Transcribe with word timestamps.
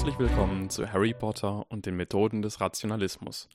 Herzlich 0.00 0.18
willkommen 0.18 0.70
zu 0.70 0.90
Harry 0.90 1.12
Potter 1.12 1.70
und 1.70 1.84
den 1.84 1.94
Methoden 1.94 2.40
des 2.40 2.58
Rationalismus. 2.58 3.50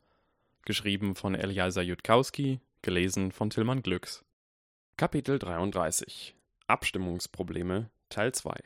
Geschrieben 0.64 1.16
von 1.16 1.34
Eliasa 1.34 1.82
Jutkowski, 1.82 2.60
gelesen 2.84 3.32
von 3.32 3.50
Tillmann 3.50 3.82
Glücks. 3.82 4.24
Kapitel 4.96 5.40
33 5.40 6.36
Abstimmungsprobleme 6.68 7.90
Teil 8.10 8.32
2 8.32 8.60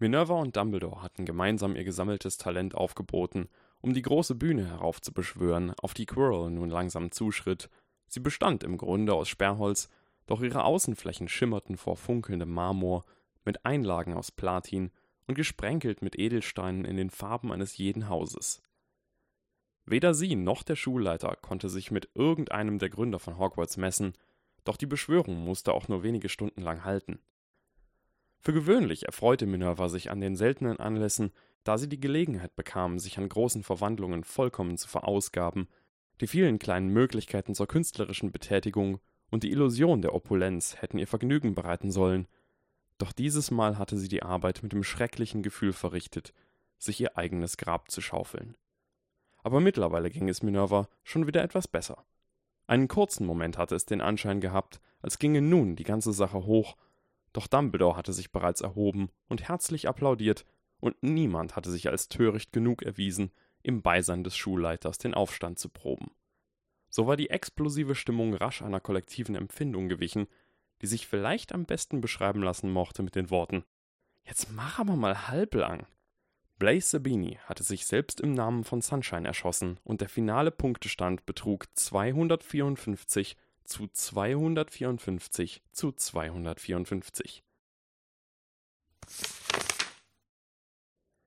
Minerva 0.00 0.34
und 0.34 0.56
Dumbledore 0.56 1.02
hatten 1.02 1.24
gemeinsam 1.24 1.76
ihr 1.76 1.84
gesammeltes 1.84 2.36
Talent 2.36 2.74
aufgeboten, 2.74 3.48
um 3.80 3.94
die 3.94 4.02
große 4.02 4.34
Bühne 4.34 4.66
heraufzubeschwören, 4.66 5.72
auf 5.80 5.94
die 5.94 6.06
Quirrell 6.06 6.50
nun 6.50 6.68
langsam 6.68 7.12
zuschritt. 7.12 7.70
Sie 8.08 8.18
bestand 8.18 8.64
im 8.64 8.76
Grunde 8.76 9.14
aus 9.14 9.28
Sperrholz, 9.28 9.88
doch 10.26 10.42
ihre 10.42 10.64
Außenflächen 10.64 11.28
schimmerten 11.28 11.76
vor 11.76 11.96
funkelndem 11.96 12.50
Marmor, 12.50 13.04
mit 13.46 13.64
Einlagen 13.64 14.12
aus 14.12 14.30
Platin 14.30 14.90
und 15.26 15.34
gesprenkelt 15.34 16.02
mit 16.02 16.18
Edelsteinen 16.18 16.84
in 16.84 16.96
den 16.96 17.10
Farben 17.10 17.52
eines 17.52 17.78
jeden 17.78 18.08
Hauses. 18.08 18.60
Weder 19.86 20.14
sie 20.14 20.34
noch 20.34 20.62
der 20.62 20.76
Schulleiter 20.76 21.36
konnte 21.36 21.68
sich 21.68 21.90
mit 21.90 22.10
irgendeinem 22.14 22.78
der 22.78 22.90
Gründer 22.90 23.18
von 23.18 23.38
Hogwarts 23.38 23.76
messen, 23.76 24.14
doch 24.64 24.76
die 24.76 24.86
Beschwörung 24.86 25.44
musste 25.44 25.72
auch 25.72 25.88
nur 25.88 26.02
wenige 26.02 26.28
Stunden 26.28 26.60
lang 26.60 26.84
halten. 26.84 27.20
Für 28.40 28.52
gewöhnlich 28.52 29.06
erfreute 29.06 29.46
Minerva 29.46 29.88
sich 29.88 30.10
an 30.10 30.20
den 30.20 30.36
seltenen 30.36 30.78
Anlässen, 30.78 31.32
da 31.64 31.78
sie 31.78 31.88
die 31.88 32.00
Gelegenheit 32.00 32.54
bekam, 32.54 32.98
sich 32.98 33.18
an 33.18 33.28
großen 33.28 33.62
Verwandlungen 33.62 34.24
vollkommen 34.24 34.76
zu 34.76 34.88
verausgaben, 34.88 35.68
die 36.20 36.26
vielen 36.26 36.58
kleinen 36.58 36.88
Möglichkeiten 36.88 37.54
zur 37.54 37.66
künstlerischen 37.66 38.32
Betätigung 38.32 39.00
und 39.30 39.42
die 39.42 39.50
Illusion 39.50 40.02
der 40.02 40.14
Opulenz 40.14 40.80
hätten 40.80 40.98
ihr 40.98 41.06
Vergnügen 41.06 41.54
bereiten 41.54 41.90
sollen, 41.90 42.26
doch 42.98 43.12
dieses 43.12 43.50
Mal 43.50 43.78
hatte 43.78 43.98
sie 43.98 44.08
die 44.08 44.22
Arbeit 44.22 44.62
mit 44.62 44.72
dem 44.72 44.84
schrecklichen 44.84 45.42
Gefühl 45.42 45.72
verrichtet, 45.72 46.32
sich 46.78 47.00
ihr 47.00 47.16
eigenes 47.16 47.56
Grab 47.56 47.90
zu 47.90 48.00
schaufeln. 48.00 48.56
Aber 49.42 49.60
mittlerweile 49.60 50.10
ging 50.10 50.28
es 50.28 50.42
Minerva 50.42 50.88
schon 51.04 51.26
wieder 51.26 51.42
etwas 51.42 51.68
besser. 51.68 52.04
Einen 52.66 52.88
kurzen 52.88 53.26
Moment 53.26 53.58
hatte 53.58 53.74
es 53.74 53.86
den 53.86 54.00
Anschein 54.00 54.40
gehabt, 54.40 54.80
als 55.00 55.18
ginge 55.18 55.40
nun 55.40 55.76
die 55.76 55.84
ganze 55.84 56.12
Sache 56.12 56.44
hoch, 56.46 56.76
doch 57.32 57.46
Dumbledore 57.46 57.96
hatte 57.96 58.12
sich 58.12 58.32
bereits 58.32 58.60
erhoben 58.60 59.10
und 59.28 59.46
herzlich 59.48 59.88
applaudiert, 59.88 60.44
und 60.80 61.02
niemand 61.02 61.56
hatte 61.56 61.70
sich 61.70 61.88
als 61.88 62.08
töricht 62.08 62.52
genug 62.52 62.82
erwiesen, 62.82 63.30
im 63.62 63.82
Beisein 63.82 64.24
des 64.24 64.36
Schulleiters 64.36 64.98
den 64.98 65.14
Aufstand 65.14 65.58
zu 65.58 65.68
proben. 65.68 66.10
So 66.88 67.06
war 67.06 67.16
die 67.16 67.30
explosive 67.30 67.94
Stimmung 67.94 68.34
rasch 68.34 68.62
einer 68.62 68.80
kollektiven 68.80 69.34
Empfindung 69.34 69.88
gewichen, 69.88 70.26
die 70.82 70.86
sich 70.86 71.06
vielleicht 71.06 71.52
am 71.52 71.64
besten 71.64 72.00
beschreiben 72.00 72.42
lassen 72.42 72.70
mochte 72.70 73.02
mit 73.02 73.14
den 73.14 73.30
Worten 73.30 73.64
Jetzt 74.26 74.50
mach 74.50 74.78
aber 74.80 74.96
mal 74.96 75.28
halblang. 75.28 75.86
Blaze 76.58 76.88
Sabini 76.88 77.38
hatte 77.44 77.62
sich 77.62 77.86
selbst 77.86 78.20
im 78.20 78.32
Namen 78.32 78.64
von 78.64 78.80
Sunshine 78.80 79.26
erschossen 79.26 79.78
und 79.84 80.00
der 80.00 80.08
finale 80.08 80.50
Punktestand 80.50 81.26
betrug 81.26 81.66
254 81.74 83.36
zu 83.64 83.86
254 83.88 85.62
zu 85.70 85.92
254. 85.92 87.44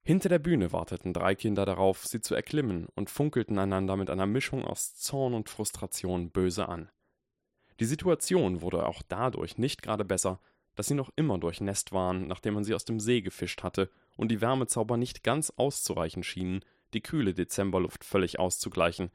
Hinter 0.03 0.29
der 0.29 0.39
Bühne 0.39 0.71
warteten 0.71 1.13
drei 1.13 1.35
Kinder 1.35 1.65
darauf, 1.65 2.05
sie 2.05 2.19
zu 2.19 2.33
erklimmen 2.33 2.87
und 2.95 3.11
funkelten 3.11 3.59
einander 3.59 3.95
mit 3.95 4.09
einer 4.09 4.25
Mischung 4.25 4.65
aus 4.65 4.95
Zorn 4.95 5.35
und 5.35 5.49
Frustration 5.49 6.31
böse 6.31 6.67
an. 6.67 6.89
Die 7.79 7.85
Situation 7.85 8.61
wurde 8.61 8.85
auch 8.85 9.01
dadurch 9.07 9.57
nicht 9.57 9.81
gerade 9.81 10.03
besser, 10.03 10.39
dass 10.75 10.87
sie 10.87 10.95
noch 10.95 11.11
immer 11.15 11.37
durchnässt 11.37 11.91
waren, 11.91 12.27
nachdem 12.27 12.53
man 12.53 12.63
sie 12.63 12.73
aus 12.73 12.85
dem 12.85 12.99
See 12.99 13.21
gefischt 13.21 13.63
hatte 13.63 13.89
und 14.15 14.29
die 14.29 14.41
Wärmezauber 14.41 14.97
nicht 14.97 15.23
ganz 15.23 15.51
auszureichen 15.51 16.23
schienen, 16.23 16.63
die 16.93 17.01
kühle 17.01 17.33
Dezemberluft 17.33 18.03
völlig 18.03 18.39
auszugleichen. 18.39 19.11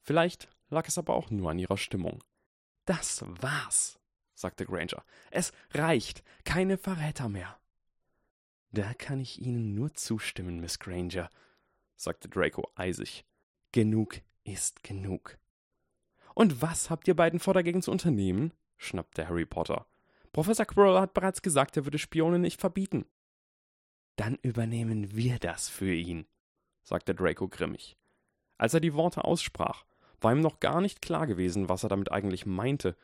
Vielleicht 0.00 0.48
lag 0.70 0.86
es 0.88 0.98
aber 0.98 1.14
auch 1.14 1.30
nur 1.30 1.50
an 1.50 1.58
ihrer 1.58 1.76
Stimmung. 1.76 2.22
Das 2.84 3.24
war's, 3.26 3.98
sagte 4.34 4.64
Granger. 4.64 5.04
Es 5.30 5.52
reicht. 5.72 6.22
Keine 6.44 6.78
Verräter 6.78 7.28
mehr. 7.28 7.58
Da 8.72 8.94
kann 8.94 9.20
ich 9.20 9.40
Ihnen 9.40 9.74
nur 9.74 9.94
zustimmen, 9.94 10.60
Miss 10.60 10.78
Granger, 10.78 11.30
sagte 11.96 12.28
Draco 12.28 12.70
eisig. 12.74 13.24
Genug 13.72 14.20
ist 14.44 14.82
genug. 14.82 15.38
Und 16.38 16.62
was 16.62 16.88
habt 16.88 17.08
ihr 17.08 17.16
beiden 17.16 17.40
vor 17.40 17.52
dagegen 17.52 17.82
zu 17.82 17.90
unternehmen? 17.90 18.52
schnappte 18.76 19.26
Harry 19.26 19.44
Potter. 19.44 19.88
Professor 20.30 20.66
Quirrell 20.66 21.00
hat 21.00 21.12
bereits 21.12 21.42
gesagt, 21.42 21.76
er 21.76 21.84
würde 21.84 21.98
Spione 21.98 22.38
nicht 22.38 22.60
verbieten. 22.60 23.06
Dann 24.14 24.36
übernehmen 24.42 25.16
wir 25.16 25.40
das 25.40 25.68
für 25.68 25.92
ihn, 25.92 26.28
sagte 26.84 27.12
Draco 27.12 27.48
grimmig. 27.48 27.96
Als 28.56 28.72
er 28.72 28.78
die 28.78 28.94
Worte 28.94 29.24
aussprach, 29.24 29.84
war 30.20 30.30
ihm 30.30 30.40
noch 30.40 30.60
gar 30.60 30.80
nicht 30.80 31.02
klar 31.02 31.26
gewesen, 31.26 31.68
was 31.68 31.82
er 31.82 31.88
damit 31.88 32.12
eigentlich 32.12 32.46
meinte, 32.46 32.96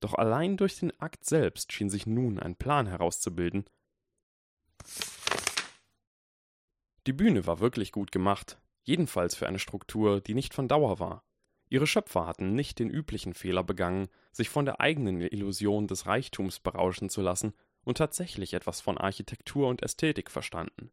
doch 0.00 0.14
allein 0.14 0.56
durch 0.56 0.80
den 0.80 0.90
Akt 0.98 1.24
selbst 1.24 1.72
schien 1.72 1.90
sich 1.90 2.06
nun 2.06 2.40
ein 2.40 2.56
Plan 2.56 2.88
herauszubilden. 2.88 3.66
Die 7.06 7.12
Bühne 7.12 7.46
war 7.46 7.60
wirklich 7.60 7.92
gut 7.92 8.10
gemacht, 8.10 8.60
jedenfalls 8.82 9.36
für 9.36 9.46
eine 9.46 9.60
Struktur, 9.60 10.20
die 10.20 10.34
nicht 10.34 10.54
von 10.54 10.66
Dauer 10.66 10.98
war. 10.98 11.22
Ihre 11.70 11.86
Schöpfer 11.86 12.26
hatten 12.26 12.54
nicht 12.54 12.80
den 12.80 12.90
üblichen 12.90 13.32
Fehler 13.32 13.62
begangen, 13.62 14.08
sich 14.32 14.50
von 14.50 14.64
der 14.64 14.80
eigenen 14.80 15.20
Illusion 15.20 15.86
des 15.86 16.06
Reichtums 16.06 16.58
berauschen 16.58 17.08
zu 17.08 17.22
lassen 17.22 17.54
und 17.84 17.96
tatsächlich 17.96 18.54
etwas 18.54 18.80
von 18.80 18.98
Architektur 18.98 19.68
und 19.68 19.82
Ästhetik 19.82 20.30
verstanden. 20.30 20.90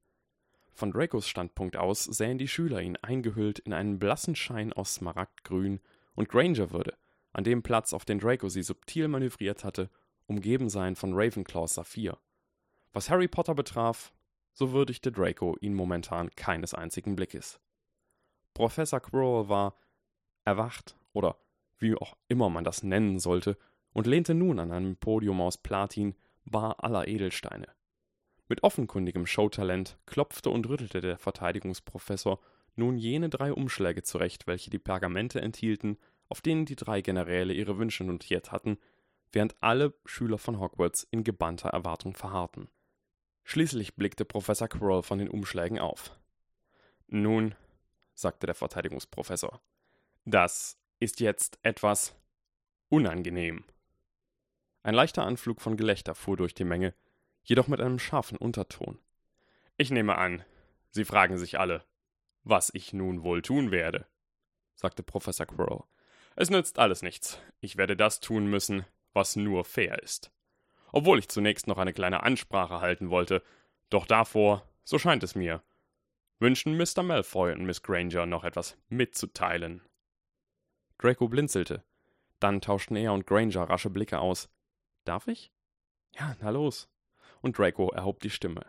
Von 0.71 0.91
Dracos 0.91 1.27
Standpunkt 1.27 1.75
aus 1.75 2.03
sähen 2.03 2.37
die 2.37 2.47
Schüler 2.47 2.81
ihn 2.81 2.95
eingehüllt 2.97 3.57
in 3.57 3.73
einen 3.73 3.97
blassen 3.97 4.35
Schein 4.35 4.71
aus 4.71 4.93
Smaragdgrün, 4.93 5.81
und 6.13 6.29
Granger 6.29 6.71
würde, 6.71 6.95
an 7.31 7.43
dem 7.43 7.61
Platz, 7.61 7.93
auf 7.93 8.05
den 8.05 8.19
Draco 8.19 8.49
sie 8.49 8.63
subtil 8.63 9.07
manövriert 9.07 9.63
hatte, 9.63 9.89
umgeben 10.27 10.69
sein 10.69 10.95
von 10.95 11.13
Ravenclaws 11.13 11.75
Saphir. 11.75 12.17
Was 12.93 13.09
Harry 13.09 13.27
Potter 13.27 13.53
betraf, 13.55 14.13
so 14.53 14.71
würdigte 14.71 15.11
Draco 15.11 15.55
ihn 15.61 15.73
momentan 15.73 16.31
keines 16.35 16.73
einzigen 16.73 17.15
Blickes. 17.15 17.59
Professor 18.53 18.99
Quirrell 18.99 19.49
war, 19.49 19.75
erwacht 20.47 20.95
oder 21.13 21.37
wie 21.77 21.95
auch 21.95 22.15
immer 22.27 22.49
man 22.49 22.63
das 22.63 22.81
nennen 22.81 23.19
sollte, 23.19 23.57
und 23.93 24.07
lehnte 24.07 24.33
nun 24.33 24.59
an 24.59 24.71
einem 24.71 24.95
Podium 24.95 25.41
aus 25.41 25.57
Platin, 25.57 26.15
bar 26.45 26.83
aller 26.83 27.07
Edelsteine. 27.07 27.67
Mit 28.47 28.63
offenkundigem 28.63 29.25
Showtalent 29.25 29.97
klopfte 30.05 30.49
und 30.49 30.69
rüttelte 30.69 31.01
der 31.01 31.17
Verteidigungsprofessor 31.17 32.39
nun 32.75 32.97
jene 32.97 33.29
drei 33.29 33.51
Umschläge 33.51 34.03
zurecht, 34.03 34.47
welche 34.47 34.69
die 34.69 34.79
Pergamente 34.79 35.41
enthielten, 35.41 35.97
auf 36.29 36.41
denen 36.41 36.65
die 36.65 36.75
drei 36.75 37.01
Generäle 37.01 37.53
ihre 37.53 37.77
Wünsche 37.77 38.03
notiert 38.03 38.51
hatten, 38.51 38.77
während 39.31 39.55
alle 39.61 39.93
Schüler 40.05 40.37
von 40.37 40.59
Hogwarts 40.59 41.07
in 41.09 41.23
gebannter 41.23 41.69
Erwartung 41.69 42.15
verharrten. 42.15 42.69
Schließlich 43.43 43.95
blickte 43.95 44.25
Professor 44.25 44.67
Quirrell 44.67 45.03
von 45.03 45.17
den 45.17 45.29
Umschlägen 45.29 45.79
auf. 45.79 46.17
Nun, 47.07 47.55
sagte 48.13 48.45
der 48.45 48.55
Verteidigungsprofessor, 48.55 49.59
das 50.27 50.77
ist 50.99 51.21
jetzt 51.21 51.57
etwas 51.61 52.13
unangenehm. 52.89 53.63
Ein 54.83 54.93
leichter 54.93 55.23
Anflug 55.23 55.61
von 55.61 55.77
Gelächter 55.77 56.15
fuhr 56.15 56.35
durch 56.35 56.53
die 56.53 56.65
Menge, 56.65 56.93
jedoch 57.43 57.69
mit 57.69 57.79
einem 57.79 57.97
scharfen 57.97 58.37
Unterton. 58.37 58.99
Ich 59.77 59.89
nehme 59.89 60.17
an, 60.17 60.43
Sie 60.91 61.05
fragen 61.05 61.37
sich 61.37 61.59
alle, 61.59 61.85
was 62.43 62.71
ich 62.73 62.91
nun 62.91 63.23
wohl 63.23 63.41
tun 63.41 63.71
werde, 63.71 64.05
sagte 64.75 65.01
Professor 65.01 65.45
Quirrell. 65.45 65.83
Es 66.35 66.49
nützt 66.49 66.77
alles 66.77 67.03
nichts. 67.03 67.39
Ich 67.61 67.77
werde 67.77 67.95
das 67.95 68.19
tun 68.19 68.47
müssen, 68.47 68.85
was 69.13 69.37
nur 69.37 69.63
fair 69.63 70.03
ist. 70.03 70.31
Obwohl 70.91 71.19
ich 71.19 71.29
zunächst 71.29 71.67
noch 71.67 71.77
eine 71.77 71.93
kleine 71.93 72.23
Ansprache 72.23 72.81
halten 72.81 73.09
wollte, 73.09 73.43
doch 73.89 74.05
davor, 74.05 74.67
so 74.83 74.99
scheint 74.99 75.23
es 75.23 75.35
mir, 75.35 75.63
wünschen 76.39 76.75
Mr. 76.75 77.01
Malfoy 77.03 77.53
und 77.53 77.65
Miss 77.65 77.81
Granger 77.81 78.25
noch 78.25 78.43
etwas 78.43 78.77
mitzuteilen. 78.89 79.81
Draco 80.97 81.27
blinzelte. 81.27 81.83
Dann 82.39 82.61
tauschten 82.61 82.95
er 82.95 83.13
und 83.13 83.25
Granger 83.25 83.69
rasche 83.69 83.89
Blicke 83.89 84.19
aus. 84.19 84.49
Darf 85.03 85.27
ich? 85.27 85.51
Ja, 86.15 86.35
na 86.41 86.49
los. 86.49 86.89
Und 87.41 87.57
Draco 87.57 87.89
erhob 87.91 88.19
die 88.21 88.29
Stimme. 88.29 88.65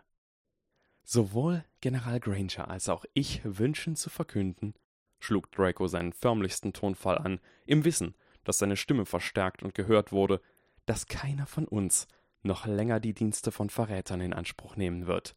Sowohl 1.03 1.65
General 1.81 2.19
Granger 2.19 2.69
als 2.69 2.87
auch 2.87 3.05
ich 3.13 3.41
wünschen 3.43 3.95
zu 3.95 4.09
verkünden, 4.09 4.75
schlug 5.19 5.51
Draco 5.51 5.87
seinen 5.87 6.13
förmlichsten 6.13 6.73
Tonfall 6.73 7.17
an, 7.17 7.39
im 7.65 7.83
Wissen, 7.83 8.15
dass 8.43 8.59
seine 8.59 8.77
Stimme 8.77 9.05
verstärkt 9.05 9.63
und 9.63 9.73
gehört 9.73 10.11
wurde, 10.11 10.41
dass 10.85 11.07
keiner 11.07 11.45
von 11.45 11.67
uns 11.67 12.07
noch 12.41 12.65
länger 12.65 12.99
die 12.99 13.13
Dienste 13.13 13.51
von 13.51 13.69
Verrätern 13.69 14.21
in 14.21 14.33
Anspruch 14.33 14.75
nehmen 14.75 15.07
wird. 15.07 15.35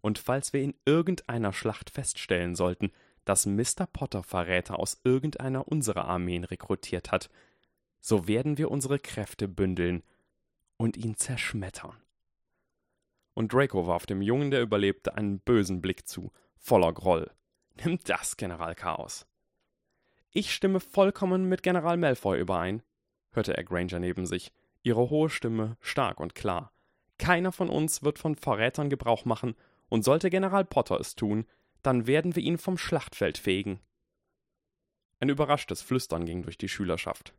Und 0.00 0.18
falls 0.18 0.52
wir 0.52 0.62
in 0.62 0.74
irgendeiner 0.84 1.52
Schlacht 1.52 1.90
feststellen 1.90 2.54
sollten, 2.54 2.92
dass 3.24 3.46
Mr. 3.46 3.86
Potter 3.92 4.22
Verräter 4.22 4.78
aus 4.78 5.00
irgendeiner 5.04 5.68
unserer 5.68 6.04
Armeen 6.06 6.44
rekrutiert 6.44 7.12
hat, 7.12 7.30
so 8.00 8.28
werden 8.28 8.58
wir 8.58 8.70
unsere 8.70 8.98
Kräfte 8.98 9.48
bündeln 9.48 10.02
und 10.76 10.96
ihn 10.96 11.16
zerschmettern. 11.16 11.96
und 13.34 13.52
Draco 13.52 13.86
warf 13.86 14.06
dem 14.06 14.22
Jungen, 14.22 14.50
der 14.50 14.62
überlebte, 14.62 15.14
einen 15.16 15.40
bösen 15.40 15.80
Blick 15.80 16.06
zu, 16.06 16.30
voller 16.56 16.92
Groll. 16.92 17.30
Nimm 17.74 17.98
das, 18.04 18.36
General 18.36 18.74
Chaos. 18.74 19.26
Ich 20.30 20.54
stimme 20.54 20.80
vollkommen 20.80 21.48
mit 21.48 21.62
General 21.62 21.96
Malfoy 21.96 22.38
überein, 22.38 22.82
hörte 23.32 23.56
er 23.56 23.64
Granger 23.64 23.98
neben 23.98 24.26
sich, 24.26 24.52
ihre 24.82 25.10
hohe 25.10 25.30
Stimme 25.30 25.76
stark 25.80 26.20
und 26.20 26.34
klar. 26.34 26.72
Keiner 27.18 27.52
von 27.52 27.68
uns 27.70 28.02
wird 28.02 28.18
von 28.18 28.36
Verrätern 28.36 28.90
Gebrauch 28.90 29.24
machen, 29.24 29.54
und 29.88 30.04
sollte 30.04 30.30
General 30.30 30.64
Potter 30.64 30.98
es 30.98 31.14
tun, 31.14 31.46
dann 31.84 32.06
werden 32.06 32.34
wir 32.34 32.42
ihn 32.42 32.58
vom 32.58 32.78
Schlachtfeld 32.78 33.38
fegen. 33.38 33.78
Ein 35.20 35.28
überraschtes 35.28 35.82
Flüstern 35.82 36.24
ging 36.24 36.42
durch 36.42 36.58
die 36.58 36.68
Schülerschaft. 36.68 37.34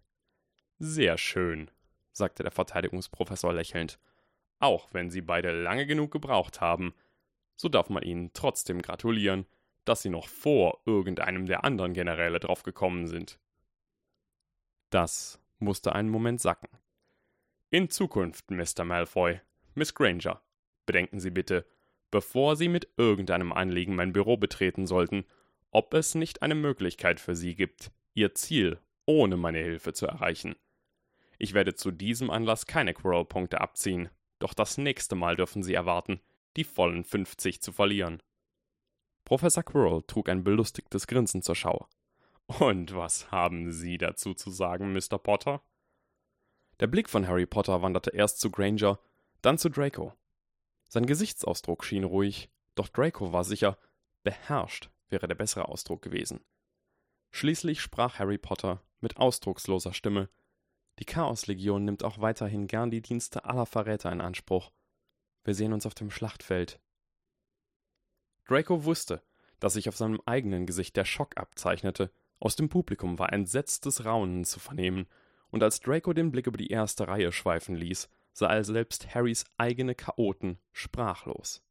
Sehr 0.77 1.17
schön, 1.17 1.71
sagte 2.11 2.43
der 2.43 2.51
Verteidigungsprofessor 2.51 3.53
lächelnd. 3.53 3.99
Auch 4.59 4.93
wenn 4.93 5.09
Sie 5.09 5.21
beide 5.21 5.51
lange 5.51 5.85
genug 5.87 6.11
gebraucht 6.11 6.61
haben, 6.61 6.93
so 7.55 7.69
darf 7.69 7.89
man 7.89 8.03
Ihnen 8.03 8.33
trotzdem 8.33 8.81
gratulieren, 8.81 9.47
dass 9.83 10.03
Sie 10.03 10.09
noch 10.09 10.27
vor 10.27 10.81
irgendeinem 10.85 11.47
der 11.47 11.63
anderen 11.63 11.93
Generäle 11.93 12.39
draufgekommen 12.39 13.07
sind. 13.07 13.39
Das 14.91 15.39
musste 15.57 15.93
einen 15.93 16.09
Moment 16.09 16.39
sacken. 16.39 16.69
In 17.71 17.89
Zukunft, 17.89 18.51
Mr. 18.51 18.85
Malfoy, 18.85 19.41
Miss 19.73 19.93
Granger, 19.95 20.41
bedenken 20.85 21.19
Sie 21.19 21.31
bitte, 21.31 21.65
bevor 22.15 22.55
Sie 22.55 22.69
mit 22.69 22.87
irgendeinem 22.95 23.51
Anliegen 23.51 23.93
mein 23.93 24.13
Büro 24.13 24.37
betreten 24.37 24.87
sollten, 24.87 25.25
ob 25.71 25.93
es 25.93 26.15
nicht 26.15 26.43
eine 26.43 26.55
Möglichkeit 26.55 27.19
für 27.19 27.35
Sie 27.35 27.55
gibt, 27.55 27.91
Ihr 28.13 28.33
Ziel 28.33 28.79
ohne 29.05 29.35
meine 29.35 29.59
Hilfe 29.59 29.91
zu 29.91 30.07
erreichen. 30.07 30.55
Ich 31.39 31.53
werde 31.53 31.75
zu 31.75 31.91
diesem 31.91 32.29
Anlass 32.29 32.67
keine 32.67 32.93
Quirrell-Punkte 32.93 33.59
abziehen, 33.59 34.07
doch 34.39 34.53
das 34.53 34.77
nächste 34.77 35.15
Mal 35.15 35.35
dürfen 35.35 35.61
Sie 35.61 35.73
erwarten, 35.73 36.21
die 36.55 36.63
vollen 36.63 37.03
50 37.03 37.61
zu 37.61 37.73
verlieren. 37.73 38.23
Professor 39.25 39.63
Quirrell 39.63 40.03
trug 40.07 40.29
ein 40.29 40.45
belustigtes 40.45 41.07
Grinsen 41.07 41.41
zur 41.41 41.55
Schau. 41.55 41.85
Und 42.47 42.95
was 42.95 43.29
haben 43.29 43.73
Sie 43.73 43.97
dazu 43.97 44.33
zu 44.33 44.51
sagen, 44.51 44.93
Mr. 44.93 45.17
Potter? 45.17 45.61
Der 46.79 46.87
Blick 46.87 47.09
von 47.09 47.27
Harry 47.27 47.45
Potter 47.45 47.81
wanderte 47.81 48.11
erst 48.11 48.39
zu 48.39 48.51
Granger, 48.51 49.01
dann 49.41 49.57
zu 49.57 49.67
Draco. 49.69 50.13
Sein 50.87 51.05
Gesichtsausdruck 51.05 51.83
schien 51.83 52.03
ruhig, 52.03 52.49
doch 52.75 52.87
Draco 52.87 53.31
war 53.33 53.43
sicher, 53.43 53.77
beherrscht 54.23 54.89
wäre 55.09 55.27
der 55.27 55.35
bessere 55.35 55.67
Ausdruck 55.67 56.01
gewesen. 56.01 56.43
Schließlich 57.31 57.81
sprach 57.81 58.19
Harry 58.19 58.37
Potter 58.37 58.81
mit 59.01 59.17
ausdrucksloser 59.17 59.93
Stimme 59.93 60.29
Die 60.99 61.05
Chaoslegion 61.05 61.83
nimmt 61.85 62.03
auch 62.03 62.19
weiterhin 62.19 62.67
gern 62.67 62.91
die 62.91 63.01
Dienste 63.01 63.45
aller 63.45 63.65
Verräter 63.65 64.11
in 64.11 64.21
Anspruch. 64.21 64.71
Wir 65.43 65.53
sehen 65.53 65.73
uns 65.73 65.85
auf 65.85 65.93
dem 65.93 66.09
Schlachtfeld. 66.09 66.79
Draco 68.45 68.83
wusste, 68.85 69.21
dass 69.59 69.73
sich 69.73 69.89
auf 69.89 69.97
seinem 69.97 70.21
eigenen 70.25 70.65
Gesicht 70.65 70.95
der 70.95 71.05
Schock 71.05 71.37
abzeichnete. 71.37 72.11
Aus 72.39 72.55
dem 72.55 72.69
Publikum 72.69 73.19
war 73.19 73.33
entsetztes 73.33 74.05
Raunen 74.05 74.45
zu 74.45 74.59
vernehmen, 74.59 75.07
und 75.49 75.63
als 75.63 75.79
Draco 75.79 76.11
den 76.13 76.31
Blick 76.31 76.47
über 76.47 76.57
die 76.57 76.69
erste 76.69 77.07
Reihe 77.07 77.31
schweifen 77.31 77.75
ließ, 77.75 78.09
sah 78.35 78.61
selbst 78.63 79.15
Harrys 79.15 79.45
eigene 79.57 79.95
Chaoten 79.95 80.59
sprachlos. 80.73 81.63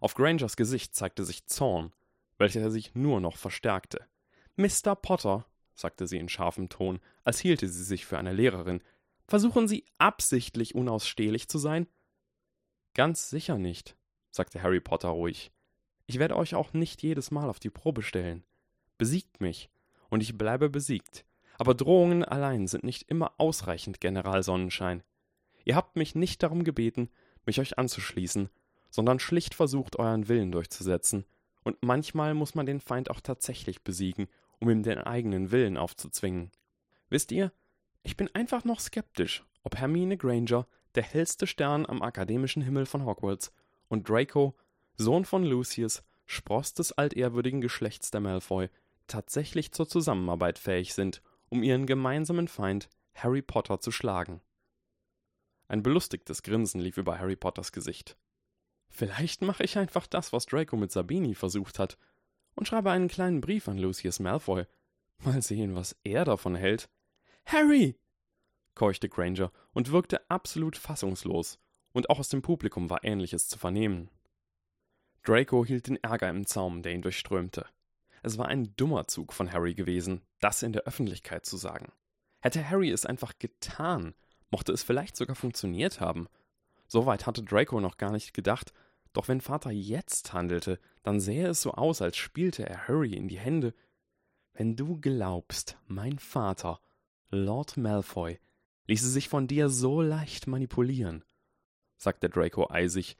Auf 0.00 0.14
Grangers 0.14 0.56
Gesicht 0.56 0.94
zeigte 0.94 1.24
sich 1.24 1.46
Zorn, 1.46 1.92
welcher 2.38 2.70
sich 2.70 2.94
nur 2.94 3.20
noch 3.20 3.38
verstärkte. 3.38 4.06
Mr. 4.56 4.94
Potter, 4.94 5.46
sagte 5.74 6.06
sie 6.06 6.18
in 6.18 6.28
scharfem 6.28 6.68
Ton, 6.68 7.00
als 7.24 7.40
hielte 7.40 7.66
sie 7.66 7.82
sich 7.82 8.04
für 8.04 8.18
eine 8.18 8.34
Lehrerin, 8.34 8.82
versuchen 9.26 9.68
Sie 9.68 9.86
absichtlich 9.96 10.74
unausstehlich 10.74 11.48
zu 11.48 11.58
sein? 11.58 11.86
Ganz 12.94 13.30
sicher 13.30 13.56
nicht, 13.56 13.96
sagte 14.30 14.62
Harry 14.62 14.80
Potter 14.80 15.08
ruhig. 15.08 15.50
Ich 16.06 16.18
werde 16.18 16.36
euch 16.36 16.54
auch 16.54 16.74
nicht 16.74 17.02
jedes 17.02 17.30
Mal 17.30 17.48
auf 17.48 17.58
die 17.58 17.70
Probe 17.70 18.02
stellen. 18.02 18.44
Besiegt 18.98 19.40
mich, 19.40 19.70
und 20.10 20.22
ich 20.22 20.36
bleibe 20.36 20.68
besiegt. 20.68 21.24
Aber 21.56 21.74
Drohungen 21.74 22.24
allein 22.24 22.66
sind 22.66 22.84
nicht 22.84 23.08
immer 23.08 23.32
ausreichend, 23.38 24.00
General 24.00 24.42
Sonnenschein. 24.42 25.02
Ihr 25.64 25.76
habt 25.76 25.96
mich 25.96 26.14
nicht 26.14 26.42
darum 26.42 26.64
gebeten, 26.64 27.10
mich 27.46 27.60
euch 27.60 27.78
anzuschließen, 27.78 28.48
sondern 28.90 29.18
schlicht 29.18 29.54
versucht, 29.54 29.98
euren 29.98 30.28
Willen 30.28 30.52
durchzusetzen. 30.52 31.24
Und 31.62 31.76
manchmal 31.82 32.34
muss 32.34 32.54
man 32.54 32.66
den 32.66 32.80
Feind 32.80 33.10
auch 33.10 33.20
tatsächlich 33.20 33.82
besiegen, 33.82 34.28
um 34.58 34.70
ihm 34.70 34.82
den 34.82 34.98
eigenen 34.98 35.50
Willen 35.50 35.76
aufzuzwingen. 35.76 36.50
Wisst 37.08 37.32
ihr, 37.32 37.52
ich 38.02 38.16
bin 38.16 38.28
einfach 38.34 38.64
noch 38.64 38.80
skeptisch, 38.80 39.44
ob 39.62 39.76
Hermine 39.76 40.16
Granger, 40.16 40.66
der 40.94 41.02
hellste 41.02 41.46
Stern 41.46 41.86
am 41.86 42.02
akademischen 42.02 42.62
Himmel 42.62 42.86
von 42.86 43.04
Hogwarts, 43.04 43.52
und 43.88 44.08
Draco, 44.08 44.54
Sohn 44.96 45.24
von 45.24 45.44
Lucius, 45.44 46.02
Spross 46.26 46.74
des 46.74 46.92
altehrwürdigen 46.92 47.60
Geschlechts 47.60 48.10
der 48.10 48.20
Malfoy, 48.20 48.68
tatsächlich 49.06 49.72
zur 49.72 49.88
Zusammenarbeit 49.88 50.58
fähig 50.58 50.94
sind, 50.94 51.22
um 51.48 51.62
ihren 51.62 51.86
gemeinsamen 51.86 52.48
Feind 52.48 52.88
Harry 53.14 53.42
Potter 53.42 53.80
zu 53.80 53.90
schlagen. 53.90 54.40
Ein 55.70 55.84
belustigtes 55.84 56.42
Grinsen 56.42 56.80
lief 56.80 56.96
über 56.96 57.20
Harry 57.20 57.36
Potters 57.36 57.70
Gesicht. 57.70 58.16
Vielleicht 58.88 59.40
mache 59.40 59.62
ich 59.62 59.78
einfach 59.78 60.08
das, 60.08 60.32
was 60.32 60.46
Draco 60.46 60.76
mit 60.76 60.90
Sabini 60.90 61.36
versucht 61.36 61.78
hat, 61.78 61.96
und 62.56 62.66
schreibe 62.66 62.90
einen 62.90 63.06
kleinen 63.06 63.40
Brief 63.40 63.68
an 63.68 63.78
Lucius 63.78 64.18
Malfoy. 64.18 64.66
Mal 65.18 65.42
sehen, 65.42 65.76
was 65.76 65.96
er 66.02 66.24
davon 66.24 66.56
hält. 66.56 66.90
Harry! 67.46 67.96
keuchte 68.74 69.08
Granger 69.08 69.52
und 69.72 69.92
wirkte 69.92 70.28
absolut 70.28 70.76
fassungslos, 70.76 71.60
und 71.92 72.10
auch 72.10 72.18
aus 72.18 72.30
dem 72.30 72.42
Publikum 72.42 72.90
war 72.90 73.04
Ähnliches 73.04 73.46
zu 73.46 73.56
vernehmen. 73.56 74.10
Draco 75.22 75.64
hielt 75.64 75.86
den 75.86 76.02
Ärger 76.02 76.30
im 76.30 76.46
Zaum, 76.46 76.82
der 76.82 76.94
ihn 76.94 77.02
durchströmte. 77.02 77.64
Es 78.24 78.38
war 78.38 78.48
ein 78.48 78.74
dummer 78.74 79.06
Zug 79.06 79.32
von 79.32 79.52
Harry 79.52 79.74
gewesen, 79.74 80.22
das 80.40 80.64
in 80.64 80.72
der 80.72 80.82
Öffentlichkeit 80.82 81.46
zu 81.46 81.56
sagen. 81.56 81.92
Hätte 82.40 82.68
Harry 82.68 82.90
es 82.90 83.06
einfach 83.06 83.38
getan, 83.38 84.14
mochte 84.50 84.72
es 84.72 84.82
vielleicht 84.82 85.16
sogar 85.16 85.36
funktioniert 85.36 86.00
haben. 86.00 86.28
Soweit 86.86 87.26
hatte 87.26 87.42
Draco 87.42 87.80
noch 87.80 87.96
gar 87.96 88.12
nicht 88.12 88.34
gedacht, 88.34 88.72
doch 89.12 89.28
wenn 89.28 89.40
Vater 89.40 89.70
jetzt 89.70 90.32
handelte, 90.32 90.78
dann 91.02 91.20
sähe 91.20 91.48
es 91.48 91.62
so 91.62 91.72
aus, 91.72 92.02
als 92.02 92.16
spielte 92.16 92.68
er 92.68 92.88
Harry 92.88 93.14
in 93.14 93.28
die 93.28 93.38
Hände. 93.38 93.74
Wenn 94.52 94.76
du 94.76 95.00
glaubst, 95.00 95.78
mein 95.86 96.18
Vater, 96.18 96.80
Lord 97.30 97.76
Malfoy, 97.76 98.38
ließe 98.86 99.08
sich 99.08 99.28
von 99.28 99.46
dir 99.46 99.68
so 99.68 100.00
leicht 100.00 100.46
manipulieren, 100.46 101.24
sagte 101.96 102.28
Draco 102.28 102.68
eisig, 102.70 103.16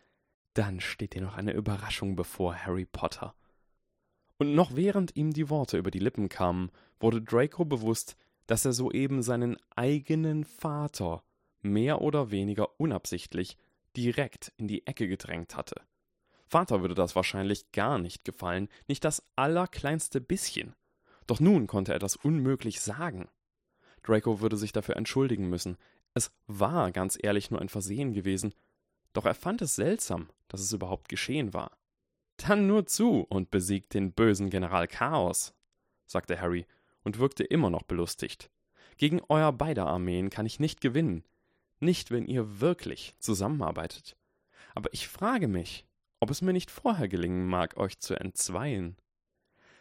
dann 0.55 0.81
steht 0.81 1.15
dir 1.15 1.23
noch 1.23 1.37
eine 1.37 1.53
Überraschung 1.53 2.17
bevor, 2.17 2.55
Harry 2.57 2.87
Potter. 2.87 3.35
Und 4.39 4.55
noch 4.55 4.75
während 4.75 5.17
ihm 5.17 5.33
die 5.33 5.49
Worte 5.49 5.79
über 5.79 5.91
die 5.91 5.99
Lippen 5.99 6.29
kamen, 6.29 6.71
wurde 6.99 7.23
Draco 7.23 7.65
bewusst, 7.65 8.17
dass 8.47 8.65
er 8.65 8.73
soeben 8.73 9.23
seinen 9.23 9.57
eigenen 9.77 10.45
Vater 10.45 11.23
mehr 11.63 12.01
oder 12.01 12.31
weniger 12.31 12.81
unabsichtlich 12.81 13.57
direkt 13.97 14.53
in 14.57 14.69
die 14.69 14.87
Ecke 14.87 15.09
gedrängt 15.09 15.57
hatte. 15.57 15.83
Vater 16.47 16.81
würde 16.81 16.95
das 16.95 17.15
wahrscheinlich 17.15 17.71
gar 17.73 17.99
nicht 17.99 18.25
gefallen, 18.25 18.69
nicht 18.89 19.05
das 19.05 19.23
allerkleinste 19.37 20.21
bisschen. 20.21 20.75
Doch 21.27 21.39
nun 21.39 21.67
konnte 21.67 21.93
er 21.93 21.99
das 21.99 22.17
unmöglich 22.17 22.81
sagen. 22.81 23.29
Draco 24.03 24.41
würde 24.41 24.57
sich 24.57 24.73
dafür 24.73 24.97
entschuldigen 24.97 25.49
müssen. 25.49 25.77
Es 26.15 26.33
war 26.47 26.91
ganz 26.91 27.17
ehrlich 27.21 27.51
nur 27.51 27.61
ein 27.61 27.69
Versehen 27.69 28.13
gewesen, 28.13 28.53
doch 29.13 29.27
er 29.27 29.35
fand 29.35 29.63
es 29.63 29.77
seltsam, 29.77 30.29
dass 30.49 30.61
es 30.61 30.73
überhaupt 30.73 31.09
geschehen 31.09 31.55
war. 31.55 31.77
Dann 32.37 32.67
nur 32.67 32.87
zu 32.87 33.27
und 33.29 33.51
besiegt 33.51 33.95
den 33.95 34.13
bösen 34.13 34.51
General 34.51 34.89
Chaos, 34.89 35.55
sagte 36.07 36.41
Harry 36.41 36.67
und 37.05 37.19
wirkte 37.19 37.45
immer 37.45 37.71
noch 37.71 37.83
belustigt. 37.83 38.51
Gegen 38.97 39.21
euer 39.29 39.53
beider 39.53 39.87
Armeen 39.87 40.31
kann 40.31 40.47
ich 40.47 40.61
nicht 40.61 40.81
gewinnen. 40.81 41.25
Nicht, 41.81 42.11
wenn 42.11 42.27
ihr 42.27 42.61
wirklich 42.61 43.17
zusammenarbeitet. 43.19 44.17
Aber 44.75 44.93
ich 44.93 45.09
frage 45.09 45.49
mich, 45.49 45.87
ob 46.21 46.31
es 46.31 46.43
mir 46.43 46.53
nicht 46.53 46.71
vorher 46.71 47.09
gelingen 47.09 47.47
mag, 47.47 47.77
euch 47.79 47.99
zu 47.99 48.15
entzweien. 48.15 48.97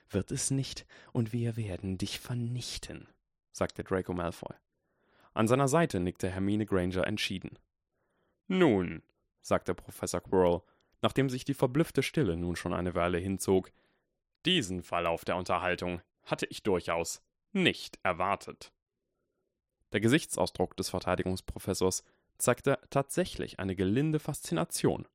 Wird 0.09 0.31
es 0.31 0.49
nicht, 0.49 0.85
und 1.11 1.33
wir 1.33 1.57
werden 1.57 1.97
dich 1.97 2.19
vernichten, 2.19 3.07
sagte 3.51 3.83
Draco 3.83 4.13
Malfoy. 4.13 4.55
An 5.33 5.47
seiner 5.47 5.67
Seite 5.67 5.99
nickte 5.99 6.29
Hermine 6.29 6.65
Granger 6.65 7.05
entschieden. 7.05 7.59
Nun, 8.47 9.03
sagte 9.41 9.75
Professor 9.75 10.21
Quirrell, 10.21 10.61
nachdem 11.01 11.29
sich 11.29 11.45
die 11.45 11.53
verblüffte 11.53 12.01
Stille 12.01 12.35
nun 12.35 12.55
schon 12.55 12.73
eine 12.73 12.95
Weile 12.95 13.19
hinzog. 13.19 13.71
Diesen 14.45 14.81
Verlauf 14.81 15.25
der 15.25 15.35
Unterhaltung 15.35 16.01
hatte 16.23 16.45
ich 16.47 16.63
durchaus 16.63 17.21
nicht 17.51 17.99
erwartet. 18.03 18.71
Der 19.91 19.99
Gesichtsausdruck 19.99 20.77
des 20.77 20.89
Verteidigungsprofessors 20.89 22.03
zeigte 22.37 22.79
tatsächlich 22.89 23.59
eine 23.59 23.75
gelinde 23.75 24.19
Faszination. 24.19 25.07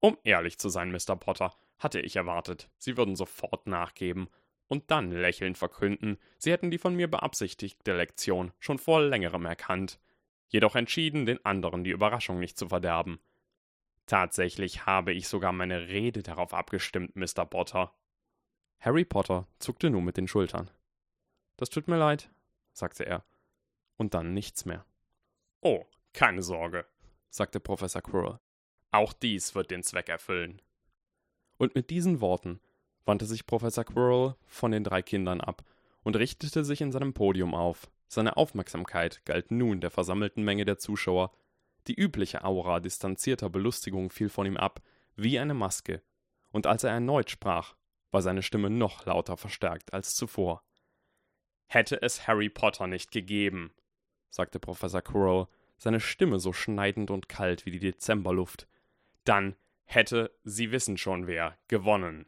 Um 0.00 0.18
ehrlich 0.24 0.58
zu 0.58 0.68
sein, 0.68 0.92
Mr. 0.92 1.16
Potter, 1.16 1.54
hatte 1.78 2.00
ich 2.00 2.16
erwartet, 2.16 2.70
Sie 2.78 2.96
würden 2.96 3.16
sofort 3.16 3.66
nachgeben 3.66 4.28
und 4.68 4.90
dann 4.90 5.10
lächelnd 5.10 5.58
verkünden, 5.58 6.18
Sie 6.38 6.52
hätten 6.52 6.70
die 6.70 6.78
von 6.78 6.94
mir 6.94 7.10
beabsichtigte 7.10 7.94
Lektion 7.96 8.52
schon 8.58 8.78
vor 8.78 9.02
längerem 9.02 9.44
erkannt, 9.44 9.98
jedoch 10.48 10.76
entschieden, 10.76 11.26
den 11.26 11.44
anderen 11.44 11.84
die 11.84 11.90
Überraschung 11.90 12.38
nicht 12.38 12.56
zu 12.56 12.68
verderben. 12.68 13.18
Tatsächlich 14.06 14.86
habe 14.86 15.12
ich 15.12 15.28
sogar 15.28 15.52
meine 15.52 15.88
Rede 15.88 16.22
darauf 16.22 16.54
abgestimmt, 16.54 17.16
Mr. 17.16 17.46
Potter. 17.46 17.92
Harry 18.78 19.04
Potter 19.04 19.48
zuckte 19.58 19.90
nur 19.90 20.02
mit 20.02 20.16
den 20.16 20.28
Schultern. 20.28 20.70
Das 21.56 21.70
tut 21.70 21.88
mir 21.88 21.96
leid, 21.96 22.30
sagte 22.72 23.06
er. 23.06 23.24
Und 23.96 24.14
dann 24.14 24.34
nichts 24.34 24.64
mehr. 24.64 24.84
Oh, 25.60 25.84
keine 26.12 26.42
Sorge, 26.42 26.86
sagte 27.30 27.60
Professor 27.60 28.02
Quirrell. 28.02 28.38
Auch 28.90 29.12
dies 29.12 29.54
wird 29.54 29.70
den 29.70 29.82
Zweck 29.82 30.08
erfüllen. 30.08 30.62
Und 31.56 31.74
mit 31.74 31.90
diesen 31.90 32.20
Worten 32.20 32.60
wandte 33.04 33.26
sich 33.26 33.46
Professor 33.46 33.84
Quirrell 33.84 34.36
von 34.46 34.72
den 34.72 34.84
drei 34.84 35.02
Kindern 35.02 35.40
ab 35.40 35.64
und 36.02 36.16
richtete 36.16 36.64
sich 36.64 36.80
in 36.80 36.92
seinem 36.92 37.14
Podium 37.14 37.54
auf. 37.54 37.90
Seine 38.08 38.36
Aufmerksamkeit 38.36 39.24
galt 39.24 39.50
nun 39.50 39.80
der 39.80 39.90
versammelten 39.90 40.44
Menge 40.44 40.64
der 40.64 40.78
Zuschauer. 40.78 41.32
Die 41.86 41.94
übliche 41.94 42.44
Aura 42.44 42.80
distanzierter 42.80 43.50
Belustigung 43.50 44.10
fiel 44.10 44.28
von 44.28 44.46
ihm 44.46 44.56
ab, 44.56 44.82
wie 45.16 45.38
eine 45.38 45.54
Maske, 45.54 46.02
und 46.50 46.66
als 46.66 46.84
er 46.84 46.90
erneut 46.90 47.30
sprach, 47.30 47.74
war 48.10 48.22
seine 48.22 48.42
Stimme 48.42 48.70
noch 48.70 49.06
lauter 49.06 49.36
verstärkt 49.36 49.92
als 49.92 50.14
zuvor. 50.14 50.62
Hätte 51.66 52.00
es 52.00 52.28
Harry 52.28 52.48
Potter 52.48 52.86
nicht 52.86 53.10
gegeben, 53.10 53.72
sagte 54.34 54.58
Professor 54.58 55.00
Quirrell, 55.00 55.46
seine 55.78 56.00
Stimme 56.00 56.40
so 56.40 56.52
schneidend 56.52 57.12
und 57.12 57.28
kalt 57.28 57.66
wie 57.66 57.70
die 57.70 57.78
Dezemberluft, 57.78 58.66
dann 59.22 59.54
hätte, 59.84 60.36
Sie 60.42 60.72
wissen 60.72 60.96
schon 60.96 61.28
wer, 61.28 61.56
gewonnen. 61.68 62.26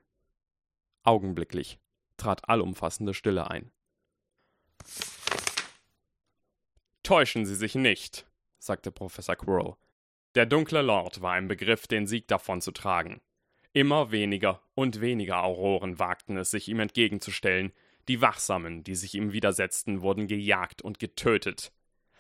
Augenblicklich 1.03 1.81
trat 2.17 2.49
allumfassende 2.49 3.13
Stille 3.13 3.51
ein. 3.51 3.73
Täuschen 7.03 7.45
Sie 7.45 7.57
sich 7.57 7.75
nicht, 7.75 8.29
sagte 8.59 8.93
Professor 8.93 9.35
Quirrell. 9.35 9.75
Der 10.37 10.47
dunkle 10.47 10.83
Lord 10.83 11.23
war 11.23 11.37
im 11.37 11.49
Begriff, 11.49 11.89
den 11.89 12.07
Sieg 12.07 12.29
davon 12.29 12.61
zu 12.61 12.71
tragen. 12.71 13.21
Immer 13.73 14.13
weniger 14.13 14.63
und 14.77 15.01
weniger 15.01 15.43
Auroren 15.43 15.99
wagten 15.99 16.37
es, 16.37 16.53
sich 16.53 16.69
ihm 16.69 16.79
entgegenzustellen. 16.79 17.73
Die 18.07 18.21
Wachsamen, 18.21 18.85
die 18.85 18.95
sich 18.95 19.15
ihm 19.15 19.33
widersetzten, 19.33 20.03
wurden 20.03 20.29
gejagt 20.29 20.83
und 20.83 21.01
getötet. 21.01 21.73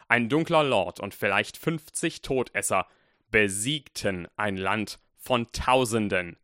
Ein 0.09 0.29
dunkler 0.29 0.63
Lord 0.63 1.01
und 1.01 1.15
vielleicht 1.15 1.57
fünfzig 1.57 2.23
Todesser 2.23 2.87
besiegten 3.31 4.29
ein 4.37 4.57
Land 4.57 5.01
von 5.17 5.51
Tausenden. 5.53 6.37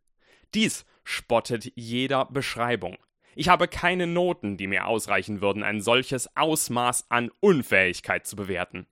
Dies 0.53 0.85
spottet 1.03 1.71
jeder 1.75 2.25
Beschreibung. 2.25 2.97
Ich 3.35 3.49
habe 3.49 3.67
keine 3.67 4.05
Noten, 4.05 4.57
die 4.57 4.67
mir 4.67 4.85
ausreichen 4.85 5.41
würden, 5.41 5.63
ein 5.63 5.81
solches 5.81 6.35
Ausmaß 6.35 7.09
an 7.09 7.31
Unfähigkeit 7.39 8.27
zu 8.27 8.35
bewerten. 8.35 8.85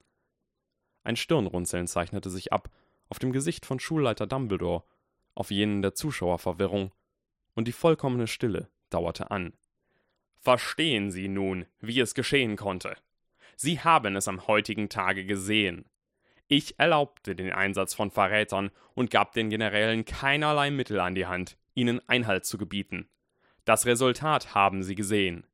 Ein 1.04 1.16
Stirnrunzeln 1.16 1.86
zeichnete 1.86 2.30
sich 2.30 2.52
ab 2.52 2.70
auf 3.08 3.18
dem 3.18 3.32
Gesicht 3.32 3.66
von 3.66 3.78
Schulleiter 3.78 4.26
Dumbledore, 4.26 4.84
auf 5.34 5.50
jenen 5.50 5.82
der 5.82 5.94
Zuschauer 5.94 6.38
Verwirrung, 6.38 6.92
und 7.54 7.68
die 7.68 7.72
vollkommene 7.72 8.26
Stille 8.26 8.68
dauerte 8.90 9.30
an. 9.30 9.52
Verstehen 10.40 11.10
Sie 11.10 11.28
nun, 11.28 11.66
wie 11.80 12.00
es 12.00 12.14
geschehen 12.14 12.56
konnte. 12.56 12.96
Sie 13.56 13.80
haben 13.80 14.16
es 14.16 14.28
am 14.28 14.46
heutigen 14.46 14.88
Tage 14.88 15.24
gesehen. 15.24 15.84
Ich 16.48 16.78
erlaubte 16.78 17.34
den 17.34 17.52
Einsatz 17.52 17.94
von 17.94 18.10
Verrätern 18.10 18.70
und 18.94 19.10
gab 19.10 19.32
den 19.32 19.48
Generälen 19.48 20.04
keinerlei 20.04 20.70
Mittel 20.70 21.00
an 21.00 21.14
die 21.14 21.26
Hand, 21.26 21.56
ihnen 21.74 22.06
Einhalt 22.08 22.44
zu 22.44 22.58
gebieten. 22.58 23.08
Das 23.64 23.86
Resultat 23.86 24.54
haben 24.54 24.82
Sie 24.82 24.94
gesehen. 24.94 25.46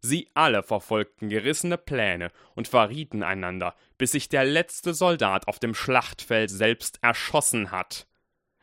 Sie 0.00 0.28
alle 0.34 0.62
verfolgten 0.62 1.28
gerissene 1.28 1.76
Pläne 1.76 2.30
und 2.54 2.68
verrieten 2.68 3.22
einander, 3.22 3.74
bis 3.98 4.12
sich 4.12 4.28
der 4.28 4.44
letzte 4.44 4.94
Soldat 4.94 5.48
auf 5.48 5.58
dem 5.58 5.74
Schlachtfeld 5.74 6.50
selbst 6.50 7.00
erschossen 7.02 7.72
hat. 7.72 8.06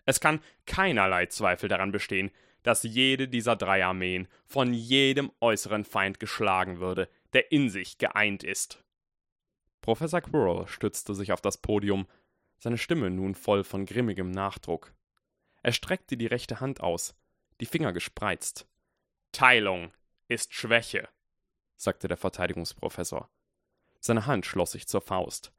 Es 0.06 0.20
kann 0.20 0.39
keinerlei 0.65 1.25
Zweifel 1.25 1.68
daran 1.68 1.92
bestehen, 1.92 2.32
dass 2.63 2.84
jede 2.84 3.27
dieser 3.27 3.56
drei 3.56 3.86
Armeen 3.86 4.27
von 4.46 4.74
jedem 4.74 5.32
äußeren 5.39 5.84
Feind 5.84 6.20
geschlagen 6.20 6.80
würde, 6.80 7.10
der 7.36 7.51
in 7.51 7.70
sich 7.70 7.98
geeint 7.98 8.44
ist. 8.44 8.82
Professor 9.82 10.22
Quirrell 10.22 10.68
stützte 10.68 11.13
sich 11.13 11.34
auf 11.34 11.42
das 11.42 11.58
Podium, 11.58 12.08
seine 12.58 12.77
Stimme 12.77 13.10
nun 13.10 13.36
voll 13.36 13.65
von 13.65 13.86
grimmigem 13.86 14.32
Nachdruck. 14.32 14.94
Er 15.62 15.74
streckte 15.74 16.15
die 16.15 16.27
rechte 16.27 16.62
Hand 16.62 16.80
aus, 16.80 17.13
die 17.60 17.65
Finger 17.65 17.92
gespreizt. 17.92 18.68
Teilung 19.34 19.92
ist 20.30 20.54
Schwäche, 20.54 21.10
sagte 21.75 22.08
der 22.08 22.18
Verteidigungsprofessor. 22.18 23.30
Seine 24.00 24.25
Hand 24.25 24.46
schloss 24.46 24.72
sich 24.72 24.88
zur 24.88 25.01
Faust. 25.01 25.51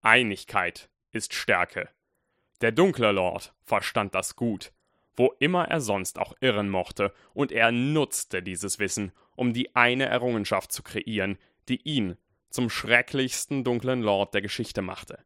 Einigkeit 0.00 0.90
ist 1.12 1.34
Stärke. 1.34 1.88
Der 2.62 2.72
dunkle 2.72 3.12
Lord 3.12 3.54
verstand 3.62 4.14
das 4.16 4.34
gut, 4.34 4.72
wo 5.14 5.34
immer 5.38 5.68
er 5.68 5.80
sonst 5.80 6.18
auch 6.18 6.34
irren 6.40 6.68
mochte, 6.68 7.14
und 7.32 7.52
er 7.52 7.70
nutzte 7.70 8.42
dieses 8.42 8.80
Wissen, 8.80 9.12
um 9.36 9.52
die 9.52 9.74
eine 9.74 10.06
Errungenschaft 10.06 10.72
zu 10.72 10.82
kreieren, 10.82 11.38
die 11.68 11.80
ihn 11.82 12.16
zum 12.50 12.68
schrecklichsten 12.68 13.64
dunklen 13.64 14.02
Lord 14.02 14.34
der 14.34 14.42
Geschichte 14.42 14.82
machte. 14.82 15.24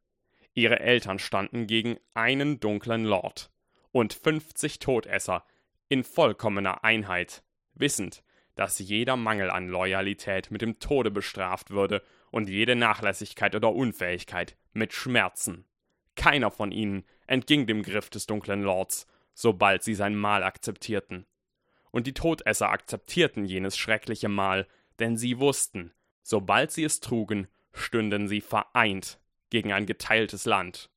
Ihre 0.55 0.81
Eltern 0.81 1.19
standen 1.19 1.67
gegen 1.67 1.99
einen 2.15 2.61
dunklen 2.61 3.05
Lord 3.05 3.51
und 3.93 4.15
fünfzig 4.15 4.79
Todesser 4.79 5.45
in 5.89 6.05
vollkommener 6.05 6.85
Einheit, 6.85 7.43
wissend, 7.75 8.23
dass 8.55 8.79
jeder 8.79 9.17
Mangel 9.17 9.51
an 9.51 9.69
Loyalität 9.69 10.51
mit 10.51 10.63
dem 10.63 10.79
Tode 10.79 11.11
bestraft 11.11 11.71
würde 11.71 12.03
und 12.31 12.49
jede 12.49 12.75
Nachlässigkeit 12.75 13.55
oder 13.55 13.73
Unfähigkeit 13.73 14.57
mit 14.73 14.93
Schmerzen. 14.93 15.67
Keiner 16.15 16.51
von 16.51 16.73
ihnen 16.73 17.05
entging 17.27 17.67
dem 17.67 17.83
Griff 17.83 18.09
des 18.09 18.27
dunklen 18.27 18.63
Lords, 18.63 19.07
sobald 19.35 19.83
sie 19.83 19.95
sein 19.95 20.17
Mahl 20.17 20.43
akzeptierten. 20.43 21.27
Und 21.97 22.07
die 22.07 22.13
Todesser 22.13 22.69
akzeptierten 22.69 23.47
jenes 23.47 23.79
schreckliche 23.79 24.29
Mahl, 24.29 24.67
denn 24.99 25.17
sie 25.17 25.39
wussten, 25.39 25.95
sobald 26.23 26.71
sie 26.71 26.85
es 26.85 27.01
trugen, 27.01 27.49
stünden 27.73 28.29
sie 28.29 28.43
vereint 28.43 29.19
gegen 29.49 29.73
ein 29.73 29.87
geteiltes 29.87 30.45
Land. 30.45 30.91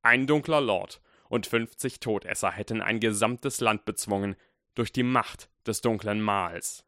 Ein 0.00 0.26
dunkler 0.26 0.62
Lord 0.62 1.02
und 1.28 1.46
fünfzig 1.46 2.00
Todesser 2.00 2.50
hätten 2.50 2.80
ein 2.80 2.98
gesamtes 2.98 3.60
Land 3.60 3.84
bezwungen 3.84 4.36
durch 4.74 4.90
die 4.90 5.02
Macht 5.02 5.50
des 5.66 5.82
dunklen 5.82 6.22
Mahls. 6.22 6.82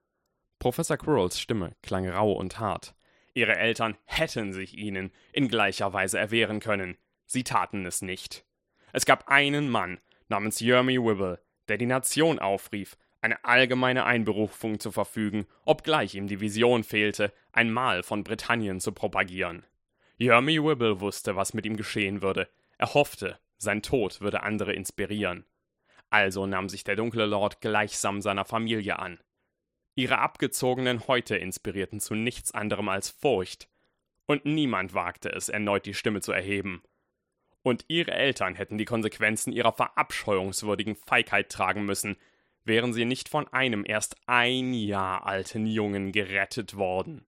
Professor 0.58 0.96
Quirrells 0.96 1.38
Stimme 1.38 1.76
klang 1.82 2.08
rau 2.08 2.32
und 2.32 2.60
hart. 2.60 2.94
Ihre 3.34 3.56
Eltern 3.56 3.98
hätten 4.06 4.54
sich 4.54 4.72
ihnen 4.78 5.12
in 5.34 5.48
gleicher 5.48 5.92
Weise 5.92 6.18
erwehren 6.18 6.60
können, 6.60 6.96
Sie 7.26 7.44
taten 7.44 7.84
es 7.84 8.00
nicht. 8.00 8.46
Es 8.94 9.04
gab 9.04 9.28
einen 9.28 9.68
Mann 9.68 10.00
namens 10.28 10.60
Jeremy 10.60 10.96
Wibble, 10.96 11.42
der 11.68 11.76
die 11.76 11.84
Nation 11.84 12.38
aufrief, 12.38 12.96
eine 13.20 13.44
allgemeine 13.44 14.04
Einberufung 14.04 14.80
zu 14.80 14.90
verfügen, 14.92 15.46
obgleich 15.64 16.14
ihm 16.14 16.26
die 16.26 16.40
Vision 16.40 16.84
fehlte, 16.84 17.32
ein 17.52 17.70
Mahl 17.70 18.02
von 18.02 18.24
Britannien 18.24 18.80
zu 18.80 18.92
propagieren. 18.92 19.64
Jeremy 20.16 20.62
Wibble 20.62 21.00
wusste, 21.00 21.36
was 21.36 21.54
mit 21.54 21.66
ihm 21.66 21.76
geschehen 21.76 22.22
würde. 22.22 22.48
Er 22.78 22.94
hoffte, 22.94 23.38
sein 23.58 23.82
Tod 23.82 24.20
würde 24.20 24.42
andere 24.42 24.72
inspirieren. 24.72 25.44
Also 26.08 26.46
nahm 26.46 26.68
sich 26.68 26.84
der 26.84 26.96
dunkle 26.96 27.26
Lord 27.26 27.60
gleichsam 27.60 28.20
seiner 28.20 28.44
Familie 28.44 28.98
an. 28.98 29.20
Ihre 29.94 30.18
abgezogenen 30.18 31.06
Häute 31.06 31.36
inspirierten 31.36 32.00
zu 32.00 32.14
nichts 32.14 32.52
anderem 32.52 32.88
als 32.88 33.10
Furcht, 33.10 33.68
und 34.26 34.44
niemand 34.44 34.94
wagte 34.94 35.30
es, 35.30 35.48
erneut 35.48 35.86
die 35.86 35.94
Stimme 35.94 36.20
zu 36.20 36.30
erheben 36.30 36.82
und 37.62 37.84
ihre 37.88 38.12
Eltern 38.12 38.54
hätten 38.54 38.78
die 38.78 38.84
Konsequenzen 38.84 39.52
ihrer 39.52 39.72
verabscheuungswürdigen 39.72 40.96
Feigheit 40.96 41.50
tragen 41.50 41.84
müssen, 41.84 42.16
wären 42.64 42.92
sie 42.92 43.04
nicht 43.04 43.28
von 43.28 43.48
einem 43.48 43.84
erst 43.86 44.16
ein 44.26 44.74
Jahr 44.74 45.26
alten 45.26 45.66
Jungen 45.66 46.12
gerettet 46.12 46.76
worden. 46.76 47.26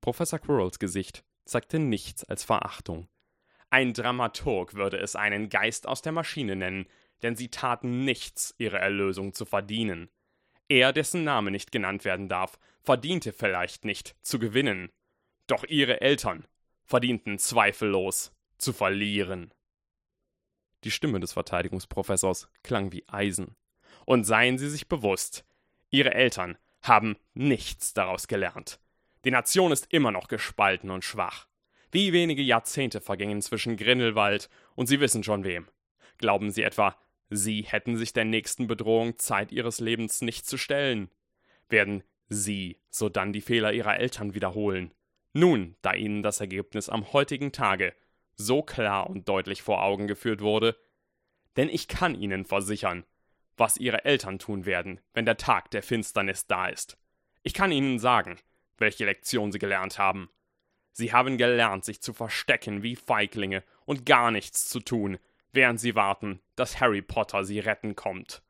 Professor 0.00 0.38
Quirrells 0.38 0.78
Gesicht 0.78 1.24
zeigte 1.44 1.78
nichts 1.78 2.24
als 2.24 2.44
Verachtung. 2.44 3.08
Ein 3.70 3.92
Dramaturg 3.92 4.74
würde 4.74 4.98
es 4.98 5.16
einen 5.16 5.48
Geist 5.48 5.88
aus 5.88 6.02
der 6.02 6.12
Maschine 6.12 6.56
nennen, 6.56 6.86
denn 7.22 7.36
sie 7.36 7.48
taten 7.48 8.04
nichts, 8.04 8.54
ihre 8.58 8.78
Erlösung 8.78 9.32
zu 9.32 9.44
verdienen. 9.44 10.10
Er, 10.68 10.92
dessen 10.92 11.24
Name 11.24 11.50
nicht 11.50 11.72
genannt 11.72 12.04
werden 12.04 12.28
darf, 12.28 12.58
verdiente 12.82 13.32
vielleicht 13.32 13.84
nicht 13.84 14.16
zu 14.22 14.38
gewinnen. 14.38 14.92
Doch 15.46 15.64
ihre 15.64 16.00
Eltern 16.00 16.46
verdienten 16.84 17.38
zweifellos 17.38 18.32
zu 18.58 18.72
verlieren. 18.72 19.52
Die 20.84 20.90
Stimme 20.90 21.18
des 21.18 21.32
Verteidigungsprofessors 21.32 22.48
klang 22.62 22.92
wie 22.92 23.08
Eisen. 23.08 23.56
Und 24.04 24.24
seien 24.24 24.58
Sie 24.58 24.68
sich 24.68 24.88
bewusst, 24.88 25.44
Ihre 25.90 26.14
Eltern 26.14 26.58
haben 26.82 27.16
nichts 27.32 27.94
daraus 27.94 28.28
gelernt. 28.28 28.78
Die 29.24 29.30
Nation 29.30 29.72
ist 29.72 29.92
immer 29.92 30.10
noch 30.10 30.28
gespalten 30.28 30.90
und 30.90 31.04
schwach. 31.04 31.46
Wie 31.90 32.12
wenige 32.12 32.42
Jahrzehnte 32.42 33.00
vergingen 33.00 33.40
zwischen 33.40 33.76
Grindelwald 33.76 34.50
und 34.74 34.86
Sie 34.86 35.00
wissen 35.00 35.22
schon 35.22 35.44
wem. 35.44 35.68
Glauben 36.18 36.50
Sie 36.50 36.62
etwa, 36.62 36.96
Sie 37.30 37.62
hätten 37.62 37.96
sich 37.96 38.12
der 38.12 38.24
nächsten 38.24 38.66
Bedrohung 38.66 39.18
Zeit 39.18 39.50
Ihres 39.52 39.80
Lebens 39.80 40.20
nicht 40.20 40.46
zu 40.46 40.58
stellen? 40.58 41.10
Werden 41.68 42.02
Sie 42.28 42.80
sodann 42.90 43.32
die 43.32 43.40
Fehler 43.40 43.72
Ihrer 43.72 43.96
Eltern 43.98 44.34
wiederholen? 44.34 44.92
Nun, 45.32 45.76
da 45.82 45.94
Ihnen 45.94 46.22
das 46.22 46.40
Ergebnis 46.40 46.88
am 46.88 47.12
heutigen 47.12 47.52
Tage 47.52 47.94
so 48.36 48.62
klar 48.62 49.08
und 49.08 49.28
deutlich 49.28 49.62
vor 49.62 49.82
Augen 49.82 50.06
geführt 50.06 50.40
wurde, 50.40 50.76
Denn 51.56 51.68
ich 51.68 51.86
kann 51.86 52.20
Ihnen 52.20 52.44
versichern, 52.44 53.04
was 53.56 53.76
Ihre 53.76 54.04
Eltern 54.04 54.38
tun 54.38 54.66
werden, 54.66 55.00
wenn 55.12 55.24
der 55.24 55.36
Tag 55.36 55.70
der 55.70 55.82
Finsternis 55.82 56.46
da 56.46 56.68
ist. 56.68 56.96
Ich 57.42 57.54
kann 57.54 57.72
Ihnen 57.72 57.98
sagen, 57.98 58.38
welche 58.78 59.04
Lektion 59.04 59.52
Sie 59.52 59.58
gelernt 59.58 59.98
haben. 59.98 60.30
Sie 60.92 61.12
haben 61.12 61.38
gelernt, 61.38 61.84
sich 61.84 62.00
zu 62.00 62.12
verstecken 62.12 62.82
wie 62.82 62.96
Feiglinge 62.96 63.62
und 63.84 64.06
gar 64.06 64.30
nichts 64.30 64.68
zu 64.68 64.80
tun, 64.80 65.18
während 65.52 65.80
Sie 65.80 65.94
warten, 65.94 66.40
dass 66.56 66.80
Harry 66.80 67.02
Potter 67.02 67.44
Sie 67.44 67.58
retten 67.58 67.96
kommt. 67.96 68.42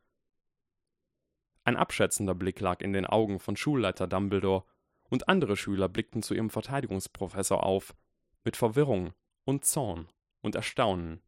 Ein 1.65 1.77
abschätzender 1.77 2.35
Blick 2.35 2.61
lag 2.61 2.83
in 2.83 2.93
den 2.93 3.07
Augen 3.07 3.41
von 3.41 3.57
Schulleiter 3.57 4.07
Dumbledore, 4.07 4.65
und 5.09 5.29
andere 5.29 5.57
Schüler 5.57 5.89
blickten 5.89 6.23
zu 6.23 6.35
ihrem 6.35 6.51
Verteidigungsprofessor 6.51 7.63
auf, 7.63 7.95
mit 8.43 8.57
Verwirrung 8.57 9.13
und 9.45 9.65
Zorn 9.65 10.09
und 10.41 10.55
Erstaunen. 10.55 11.23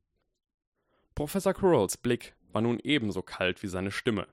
Professor 1.15 1.55
Quirrells 1.55 1.97
Blick 1.97 2.36
war 2.57 2.63
nun 2.63 2.81
ebenso 2.83 3.21
kalt 3.21 3.63
wie 3.63 3.67
seine 3.67 3.91
Stimme. 3.91 4.27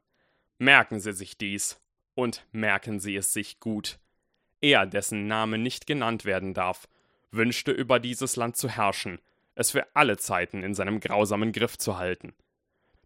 Merken 0.58 1.02
Sie 1.02 1.12
sich 1.12 1.38
dies, 1.38 1.82
und 2.16 2.48
merken 2.54 3.02
Sie 3.02 3.18
es 3.18 3.34
sich 3.34 3.60
gut. 3.60 4.00
Er, 4.62 4.86
dessen 4.86 5.28
Name 5.28 5.58
nicht 5.58 5.88
genannt 5.88 6.24
werden 6.24 6.54
darf, 6.54 6.88
wünschte 7.32 7.74
über 7.74 8.00
dieses 8.00 8.38
Land 8.38 8.56
zu 8.56 8.70
herrschen, 8.70 9.20
es 9.56 9.72
für 9.72 9.94
alle 9.94 10.16
Zeiten 10.16 10.64
in 10.64 10.74
seinem 10.74 11.02
grausamen 11.02 11.52
Griff 11.52 11.78
zu 11.78 11.98
halten. 11.98 12.34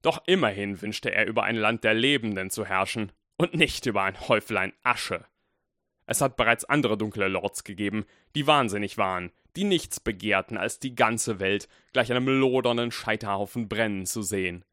Doch 0.03 0.21
immerhin 0.27 0.83
wünschte 0.83 1.11
er 1.11 1.25
über 1.25 1.45
ein 1.45 1.55
Land 1.55 1.83
der 1.83 1.95
Lebenden 1.95 2.51
zu 2.51 2.63
herrschen 2.63 3.11
und 3.37 3.55
nicht 3.55 3.87
über 3.87 4.03
ein 4.03 4.19
Häuflein 4.27 4.71
Asche. 4.83 5.25
Es 6.05 6.21
hat 6.21 6.37
bereits 6.37 6.63
andere 6.63 6.95
dunkle 6.95 7.27
Lords 7.27 7.63
gegeben, 7.63 8.05
die 8.35 8.45
wahnsinnig 8.45 8.99
waren, 8.99 9.31
die 9.55 9.63
nichts 9.63 9.99
begehrten, 9.99 10.57
als 10.57 10.77
die 10.77 10.93
ganze 10.93 11.39
Welt 11.39 11.67
gleich 11.91 12.11
einem 12.11 12.27
lodernden 12.27 12.91
Scheiterhaufen 12.91 13.67
brennen 13.67 14.05
zu 14.05 14.21
sehen. 14.21 14.63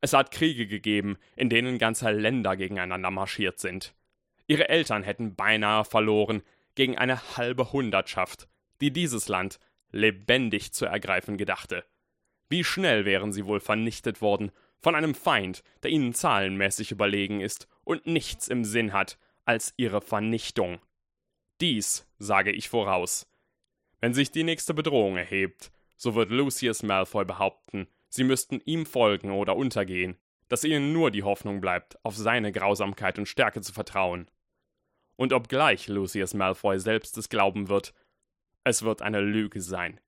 Es 0.00 0.12
hat 0.12 0.30
Kriege 0.30 0.66
gegeben, 0.66 1.18
in 1.36 1.48
denen 1.50 1.78
ganze 1.78 2.10
Länder 2.10 2.56
gegeneinander 2.56 3.10
marschiert 3.10 3.58
sind. 3.58 3.94
Ihre 4.46 4.68
Eltern 4.68 5.02
hätten 5.02 5.34
beinahe 5.34 5.84
verloren 5.84 6.42
gegen 6.74 6.96
eine 6.96 7.36
halbe 7.36 7.72
Hundertschaft, 7.72 8.48
die 8.80 8.92
dieses 8.92 9.28
Land 9.28 9.58
lebendig 9.90 10.72
zu 10.72 10.86
ergreifen 10.86 11.36
gedachte. 11.36 11.84
Wie 12.48 12.64
schnell 12.64 13.04
wären 13.04 13.32
sie 13.32 13.46
wohl 13.46 13.60
vernichtet 13.60 14.22
worden 14.22 14.52
von 14.80 14.94
einem 14.94 15.14
Feind, 15.14 15.62
der 15.82 15.90
ihnen 15.90 16.14
zahlenmäßig 16.14 16.92
überlegen 16.92 17.40
ist 17.40 17.68
und 17.84 18.06
nichts 18.06 18.48
im 18.48 18.64
Sinn 18.64 18.92
hat 18.92 19.18
als 19.44 19.74
ihre 19.76 20.00
Vernichtung. 20.00 20.78
Dies 21.60 22.06
sage 22.18 22.52
ich 22.52 22.68
voraus. 22.68 23.26
Wenn 24.00 24.14
sich 24.14 24.30
die 24.30 24.44
nächste 24.44 24.74
Bedrohung 24.74 25.16
erhebt, 25.16 25.72
so 25.96 26.14
wird 26.14 26.30
Lucius 26.30 26.84
Malfoy 26.84 27.24
behaupten, 27.24 27.88
sie 28.08 28.24
müssten 28.24 28.60
ihm 28.64 28.86
folgen 28.86 29.30
oder 29.30 29.56
untergehen, 29.56 30.16
dass 30.48 30.64
ihnen 30.64 30.92
nur 30.92 31.10
die 31.10 31.22
Hoffnung 31.22 31.60
bleibt, 31.60 31.98
auf 32.04 32.16
seine 32.16 32.52
Grausamkeit 32.52 33.18
und 33.18 33.26
Stärke 33.26 33.60
zu 33.60 33.72
vertrauen. 33.72 34.30
Und 35.16 35.32
obgleich 35.32 35.88
Lucius 35.88 36.34
Malfoy 36.34 36.78
selbst 36.78 37.18
es 37.18 37.28
glauben 37.28 37.68
wird, 37.68 37.92
es 38.64 38.82
wird 38.82 39.02
eine 39.02 39.20
Lüge 39.20 39.60
sein. 39.60 40.00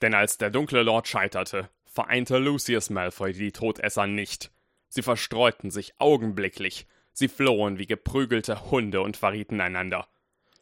Denn 0.00 0.14
als 0.14 0.38
der 0.38 0.50
dunkle 0.50 0.82
Lord 0.82 1.08
scheiterte, 1.08 1.68
vereinte 1.84 2.38
Lucius 2.38 2.90
Malfoy 2.90 3.32
die 3.32 3.52
Todesser 3.52 4.06
nicht. 4.06 4.50
Sie 4.88 5.02
verstreuten 5.02 5.70
sich 5.70 5.94
augenblicklich, 5.98 6.86
sie 7.12 7.28
flohen 7.28 7.78
wie 7.78 7.86
geprügelte 7.86 8.70
Hunde 8.70 9.00
und 9.00 9.16
verrieten 9.16 9.60
einander. 9.60 10.08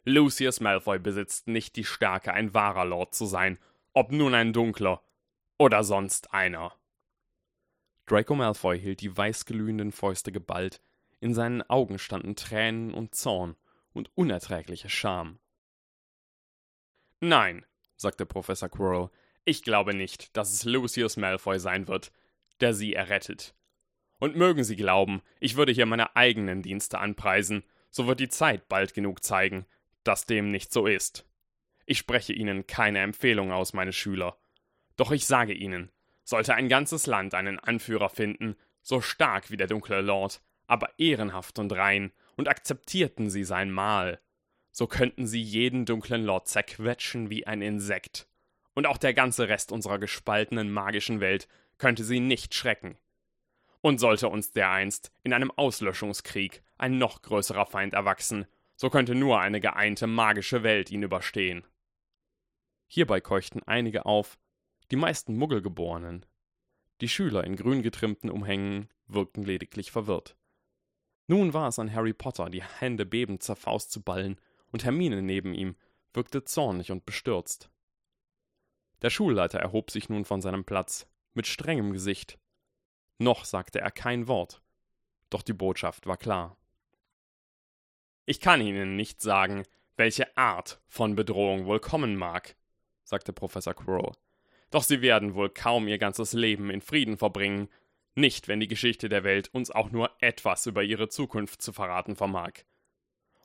Lucius 0.03 0.59
Malfoy 0.59 0.99
besitzt 0.99 1.47
nicht 1.47 1.75
die 1.75 1.83
Stärke, 1.83 2.33
ein 2.33 2.53
wahrer 2.53 2.85
Lord 2.85 3.13
zu 3.13 3.25
sein, 3.25 3.59
ob 3.93 4.11
nun 4.11 4.33
ein 4.33 4.53
dunkler 4.53 5.01
oder 5.57 5.83
sonst 5.83 6.33
einer. 6.33 6.73
Draco 8.05 8.35
Malfoy 8.35 8.79
hielt 8.79 9.01
die 9.01 9.15
weißglühenden 9.15 9.91
Fäuste 9.91 10.31
geballt, 10.31 10.81
in 11.19 11.33
seinen 11.33 11.61
Augen 11.63 11.99
standen 11.99 12.35
Tränen 12.35 12.93
und 12.93 13.15
Zorn 13.15 13.55
und 13.93 14.11
unerträgliche 14.15 14.89
Scham. 14.89 15.39
Nein, 17.19 17.65
sagte 17.95 18.25
Professor 18.25 18.69
Quirrell, 18.69 19.09
ich 19.43 19.63
glaube 19.63 19.93
nicht, 19.93 20.35
dass 20.37 20.53
es 20.53 20.65
Lucius 20.65 21.17
Malfoy 21.17 21.59
sein 21.59 21.87
wird, 21.87 22.11
der 22.59 22.73
sie 22.73 22.93
errettet. 22.93 23.55
Und 24.19 24.35
mögen 24.35 24.63
Sie 24.63 24.75
glauben, 24.75 25.21
ich 25.39 25.55
würde 25.55 25.71
hier 25.71 25.85
meine 25.85 26.15
eigenen 26.15 26.61
Dienste 26.61 26.99
anpreisen, 26.99 27.63
so 27.89 28.07
wird 28.07 28.19
die 28.19 28.29
Zeit 28.29 28.67
bald 28.67 28.93
genug 28.93 29.23
zeigen, 29.23 29.65
dass 30.03 30.25
dem 30.25 30.51
nicht 30.51 30.71
so 30.71 30.87
ist. 30.87 31.25
Ich 31.85 31.99
spreche 31.99 32.33
Ihnen 32.33 32.67
keine 32.67 32.99
Empfehlung 32.99 33.51
aus, 33.51 33.73
meine 33.73 33.93
Schüler. 33.93 34.37
Doch 34.97 35.11
ich 35.11 35.25
sage 35.25 35.53
Ihnen, 35.53 35.89
sollte 36.23 36.55
ein 36.55 36.67
ganzes 36.67 37.05
Land 37.05 37.33
einen 37.33 37.59
Anführer 37.59 38.09
finden, 38.09 38.57
so 38.81 38.99
stark 38.99 39.49
wie 39.49 39.57
der 39.57 39.67
dunkle 39.67 40.01
Lord, 40.01 40.41
aber 40.67 40.89
ehrenhaft 40.97 41.59
und 41.59 41.71
rein, 41.71 42.11
und 42.35 42.47
akzeptierten 42.47 43.29
sie 43.29 43.43
sein 43.43 43.71
Mahl, 43.71 44.19
so 44.71 44.85
könnten 44.85 45.25
sie 45.25 45.41
jeden 45.41 45.85
dunklen 45.85 46.23
Lord 46.23 46.47
zerquetschen 46.47 47.29
wie 47.29 47.47
ein 47.47 47.61
Insekt. 47.61 48.27
Und 48.75 48.85
auch 48.85 48.97
der 48.97 49.15
ganze 49.15 49.49
Rest 49.49 49.71
unserer 49.71 49.97
gespaltenen 49.97 50.71
magischen 50.71 51.19
Welt 51.19 51.47
könnte 51.79 52.03
sie 52.03 52.19
nicht 52.19 52.53
schrecken. 52.53 52.97
Und 53.81 53.99
sollte 53.99 54.29
uns 54.29 54.51
dereinst 54.51 55.11
in 55.23 55.33
einem 55.33 55.49
Auslöschungskrieg 55.49 56.61
ein 56.77 56.99
noch 56.99 57.23
größerer 57.23 57.65
Feind 57.65 57.93
erwachsen, 57.93 58.45
so 58.75 58.91
könnte 58.91 59.15
nur 59.15 59.39
eine 59.39 59.59
geeinte 59.59 60.05
magische 60.05 60.61
Welt 60.61 60.91
ihn 60.91 61.01
überstehen. 61.01 61.65
Hierbei 62.85 63.19
keuchten 63.19 63.63
einige 63.63 64.05
auf, 64.05 64.37
die 64.91 64.95
meisten 64.95 65.35
Muggelgeborenen. 65.35 66.25
Die 67.01 67.09
Schüler 67.09 67.43
in 67.43 67.55
grün 67.55 67.81
getrimmten 67.83 68.29
Umhängen 68.29 68.89
wirkten 69.07 69.43
lediglich 69.43 69.91
verwirrt. 69.91 70.35
Nun 71.27 71.53
war 71.53 71.67
es 71.67 71.79
an 71.79 71.93
Harry 71.93 72.13
Potter, 72.13 72.49
die 72.49 72.63
Hände 72.63 73.05
bebend 73.05 73.43
zur 73.43 73.55
Faust 73.55 73.91
zu 73.91 74.01
ballen 74.01 74.39
und 74.71 74.85
Hermine 74.85 75.21
neben 75.21 75.53
ihm 75.53 75.75
wirkte 76.13 76.43
zornig 76.43 76.91
und 76.91 77.05
bestürzt. 77.05 77.69
Der 79.01 79.09
Schulleiter 79.09 79.59
erhob 79.59 79.91
sich 79.91 80.09
nun 80.09 80.25
von 80.25 80.41
seinem 80.41 80.63
Platz, 80.63 81.07
mit 81.33 81.45
strengem 81.45 81.91
Gesicht. 81.91 82.39
Noch 83.19 83.45
sagte 83.45 83.79
er 83.79 83.91
kein 83.91 84.27
Wort, 84.27 84.61
doch 85.29 85.43
die 85.43 85.53
Botschaft 85.53 86.07
war 86.07 86.17
klar. 86.17 86.57
Ich 88.25 88.39
kann 88.39 88.61
Ihnen 88.61 88.95
nicht 88.95 89.21
sagen, 89.21 89.63
welche 89.95 90.35
Art 90.35 90.81
von 90.87 91.15
Bedrohung 91.15 91.65
wohl 91.65 91.79
kommen 91.79 92.15
mag, 92.15 92.55
sagte 93.03 93.33
Professor 93.33 93.73
Quirrell. 93.73 94.13
Doch 94.71 94.83
Sie 94.83 95.01
werden 95.01 95.33
wohl 95.33 95.49
kaum 95.49 95.87
Ihr 95.87 95.97
ganzes 95.97 96.33
Leben 96.33 96.69
in 96.69 96.81
Frieden 96.81 97.17
verbringen, 97.17 97.69
nicht 98.17 98.47
wenn 98.47 98.59
die 98.59 98.67
Geschichte 98.67 99.09
der 99.09 99.23
Welt 99.23 99.49
uns 99.53 99.71
auch 99.71 99.91
nur 99.91 100.11
etwas 100.19 100.65
über 100.65 100.83
ihre 100.83 101.07
Zukunft 101.07 101.61
zu 101.61 101.71
verraten 101.71 102.15
vermag. 102.15 102.53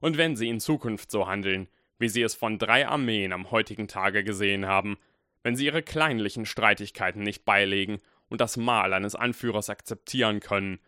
Und 0.01 0.17
wenn 0.17 0.35
sie 0.35 0.49
in 0.49 0.61
Zukunft 0.61 1.11
so 1.11 1.29
handeln, 1.29 1.69
wie 1.99 2.09
sie 2.09 2.23
es 2.23 2.35
von 2.35 2.59
drei 2.59 2.89
Armeen 2.89 3.33
am 3.33 3.51
heutigen 3.51 3.87
Tage 3.87 4.25
gesehen 4.25 4.67
haben, 4.67 4.97
wenn 5.43 5.57
sie 5.57 5.67
ihre 5.67 5.83
kleinlichen 5.83 6.47
Streitigkeiten 6.47 7.23
nicht 7.23 7.45
beilegen 7.45 8.01
und 8.29 8.41
das 8.41 8.57
Mahl 8.57 8.95
eines 8.95 9.15
Anführers 9.15 9.69
akzeptieren 9.69 10.41
können, 10.41 10.81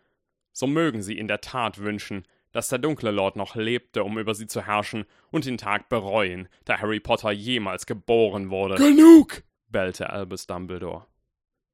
so 0.51 0.67
mögen 0.67 1.01
sie 1.01 1.17
in 1.17 1.27
der 1.27 1.41
Tat 1.41 1.77
wünschen, 1.77 2.25
dass 2.51 2.69
der 2.69 2.79
dunkle 2.79 3.11
Lord 3.11 3.35
noch 3.35 3.55
lebte, 3.55 4.03
um 4.03 4.17
über 4.17 4.33
sie 4.33 4.47
zu 4.47 4.65
herrschen, 4.65 5.05
und 5.29 5.45
den 5.45 5.57
Tag 5.57 5.89
bereuen, 5.89 6.47
da 6.63 6.79
Harry 6.79 6.99
Potter 6.99 7.31
jemals 7.31 7.85
geboren 7.85 8.49
wurde. 8.49 8.75
Genug! 8.75 9.43
Bellte 9.67 10.09
Albus 10.09 10.47
Dumbledore. 10.47 11.05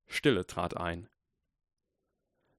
Stille 0.07 0.45
trat 0.45 0.77
ein. 0.77 1.09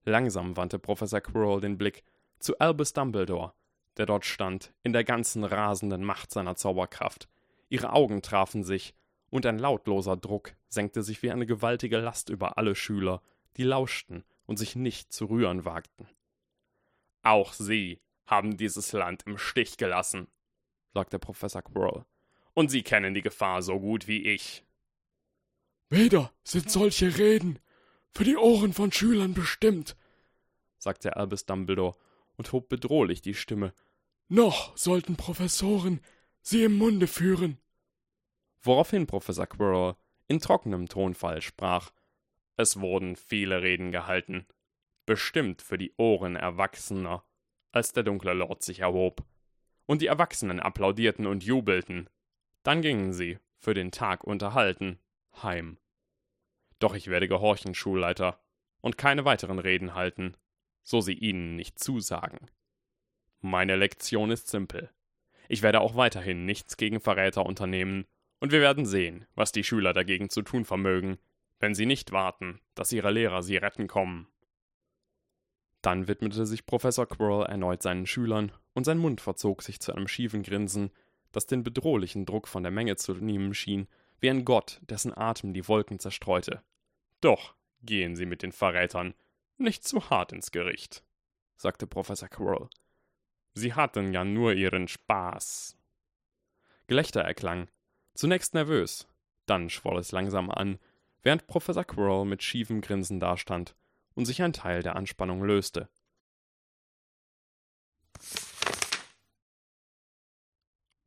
Langsam 0.05 0.57
wandte 0.57 0.79
Professor 0.79 1.21
Quirrell 1.21 1.61
den 1.61 1.77
Blick 1.77 2.03
zu 2.39 2.57
Albus 2.59 2.93
Dumbledore, 2.93 3.53
der 3.97 4.05
dort 4.05 4.25
stand, 4.25 4.73
in 4.83 4.93
der 4.93 5.03
ganzen 5.03 5.43
rasenden 5.43 6.03
Macht 6.03 6.31
seiner 6.31 6.55
Zauberkraft. 6.55 7.29
Ihre 7.69 7.93
Augen 7.93 8.21
trafen 8.21 8.63
sich, 8.63 8.93
und 9.29 9.45
ein 9.45 9.57
lautloser 9.57 10.15
Druck 10.15 10.53
senkte 10.67 11.01
sich 11.01 11.23
wie 11.23 11.31
eine 11.31 11.45
gewaltige 11.45 11.97
Last 11.97 12.29
über 12.29 12.57
alle 12.57 12.75
Schüler, 12.75 13.21
die 13.57 13.63
lauschten 13.63 14.23
und 14.45 14.57
sich 14.57 14.75
nicht 14.75 15.11
zu 15.11 15.25
rühren 15.25 15.65
wagten. 15.65 16.07
Auch 17.23 17.53
Sie 17.53 17.99
haben 18.27 18.57
dieses 18.57 18.91
Land 18.91 19.23
im 19.25 19.37
Stich 19.37 19.77
gelassen, 19.77 20.27
sagte 20.93 21.17
Professor 21.17 21.61
Quirrell, 21.61 22.05
und 22.53 22.69
Sie 22.69 22.83
kennen 22.83 23.13
die 23.13 23.21
Gefahr 23.21 23.61
so 23.61 23.79
gut 23.79 24.07
wie 24.07 24.23
ich. 24.23 24.63
Weder 25.95 26.33
sind 26.43 26.71
solche 26.71 27.19
Reden 27.19 27.59
für 28.09 28.23
die 28.23 28.35
Ohren 28.35 28.73
von 28.73 28.91
Schülern 28.91 29.35
bestimmt, 29.35 29.95
sagte 30.79 31.17
Albus 31.17 31.45
Dumbledore 31.45 31.95
und 32.35 32.51
hob 32.51 32.67
bedrohlich 32.67 33.21
die 33.21 33.35
Stimme. 33.35 33.73
Noch 34.27 34.75
sollten 34.75 35.17
Professoren 35.17 36.01
sie 36.41 36.63
im 36.63 36.79
Munde 36.79 37.05
führen. 37.05 37.59
Woraufhin 38.63 39.05
Professor 39.05 39.45
Quirrell 39.45 39.95
in 40.27 40.39
trockenem 40.39 40.89
Tonfall 40.89 41.43
sprach: 41.43 41.91
Es 42.57 42.79
wurden 42.79 43.15
viele 43.15 43.61
Reden 43.61 43.91
gehalten, 43.91 44.47
bestimmt 45.05 45.61
für 45.61 45.77
die 45.77 45.93
Ohren 45.97 46.35
Erwachsener, 46.35 47.23
als 47.71 47.93
der 47.93 48.01
dunkle 48.01 48.33
Lord 48.33 48.63
sich 48.63 48.79
erhob. 48.79 49.23
Und 49.85 50.01
die 50.01 50.07
Erwachsenen 50.07 50.59
applaudierten 50.59 51.27
und 51.27 51.43
jubelten. 51.43 52.09
Dann 52.63 52.81
gingen 52.81 53.13
sie, 53.13 53.37
für 53.59 53.75
den 53.75 53.91
Tag 53.91 54.23
unterhalten, 54.23 54.97
heim. 55.43 55.77
Doch 56.83 56.95
ich 56.95 57.07
werde 57.07 57.29
gehorchen, 57.29 57.73
Schulleiter. 57.75 58.41
und 58.81 58.97
keine 58.97 59.23
weiteren 59.23 59.59
Reden 59.59 59.95
halten, 59.95 60.35
so 60.81 60.99
sie 60.99 61.13
ihnen 61.13 61.55
nicht 61.55 61.79
zusagen. 61.79 62.51
Meine 63.39 63.77
Lektion 63.77 64.31
ist 64.31 64.49
simpel. 64.49 64.89
Ich 65.47 65.61
werde 65.61 65.79
auch 65.79 65.95
weiterhin 65.95 66.43
nichts 66.43 66.75
gegen 66.75 66.99
Verräter 66.99 67.45
unternehmen, 67.45 68.05
und 68.41 68.51
wir 68.51 68.59
werden 68.59 68.85
sehen, 68.85 69.25
was 69.33 69.53
die 69.53 69.63
Schüler 69.63 69.93
dagegen 69.93 70.29
zu 70.29 70.41
tun 70.41 70.65
vermögen, 70.65 71.19
wenn 71.61 71.73
sie 71.73 71.85
nicht 71.85 72.11
warten, 72.11 72.59
dass 72.75 72.91
ihre 72.91 73.11
Lehrer 73.11 73.43
sie 73.43 73.55
retten 73.55 73.87
kommen. 73.87 74.27
Dann 75.81 76.09
widmete 76.09 76.45
sich 76.45 76.65
Professor 76.65 77.07
Quirrell 77.07 77.45
erneut 77.45 77.81
seinen 77.81 78.07
Schülern, 78.07 78.51
und 78.73 78.83
sein 78.83 78.97
Mund 78.97 79.21
verzog 79.21 79.63
sich 79.63 79.79
zu 79.79 79.93
einem 79.93 80.09
schiefen 80.09 80.43
Grinsen, 80.43 80.91
das 81.31 81.45
den 81.45 81.63
bedrohlichen 81.63 82.25
Druck 82.25 82.49
von 82.49 82.63
der 82.63 82.73
Menge 82.73 82.97
zu 82.97 83.13
nehmen 83.13 83.53
schien, 83.53 83.87
wie 84.19 84.29
ein 84.29 84.43
Gott, 84.43 84.81
dessen 84.89 85.17
Atem 85.17 85.53
die 85.53 85.65
Wolken 85.69 85.99
zerstreute. 85.99 86.61
Doch 87.23 87.55
gehen 87.83 88.17
Sie 88.17 88.25
mit 88.25 88.43
den 88.43 88.51
Verrätern 88.51 89.13
nicht 89.57 89.87
zu 89.87 90.09
hart 90.09 90.33
ins 90.33 90.51
Gericht, 90.51 91.05
sagte 91.55 91.87
Professor 91.87 92.27
Quirrell. 92.27 92.67
Sie 93.53 93.73
hatten 93.73 94.11
ja 94.11 94.25
nur 94.25 94.51
ihren 94.51 94.89
Spaß. 94.89 95.77
Gelächter 96.87 97.21
erklang, 97.21 97.69
zunächst 98.13 98.53
nervös, 98.53 99.07
dann 99.45 99.69
schwoll 99.69 99.99
es 99.99 100.11
langsam 100.11 100.51
an, 100.51 100.79
während 101.21 101.47
Professor 101.47 101.85
Quirrell 101.85 102.25
mit 102.25 102.43
schiefem 102.43 102.81
Grinsen 102.81 103.21
dastand 103.21 103.73
und 104.15 104.25
sich 104.25 104.41
ein 104.41 104.51
Teil 104.51 104.83
der 104.83 104.97
Anspannung 104.97 105.45
löste. 105.45 105.87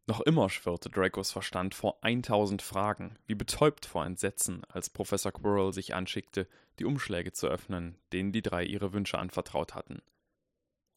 Noch 0.08 0.20
immer 0.20 0.48
schwirrte 0.48 0.88
Dracos 0.88 1.32
Verstand 1.32 1.74
vor 1.74 1.98
1000 2.02 2.62
Fragen, 2.62 3.18
wie 3.26 3.34
betäubt 3.34 3.86
vor 3.86 4.06
Entsetzen, 4.06 4.62
als 4.68 4.88
Professor 4.88 5.32
Quirrell 5.32 5.72
sich 5.72 5.94
anschickte, 5.94 6.46
die 6.78 6.84
Umschläge 6.84 7.32
zu 7.32 7.48
öffnen, 7.48 7.98
denen 8.12 8.30
die 8.30 8.42
drei 8.42 8.64
ihre 8.64 8.92
Wünsche 8.92 9.18
anvertraut 9.18 9.74
hatten. 9.74 10.00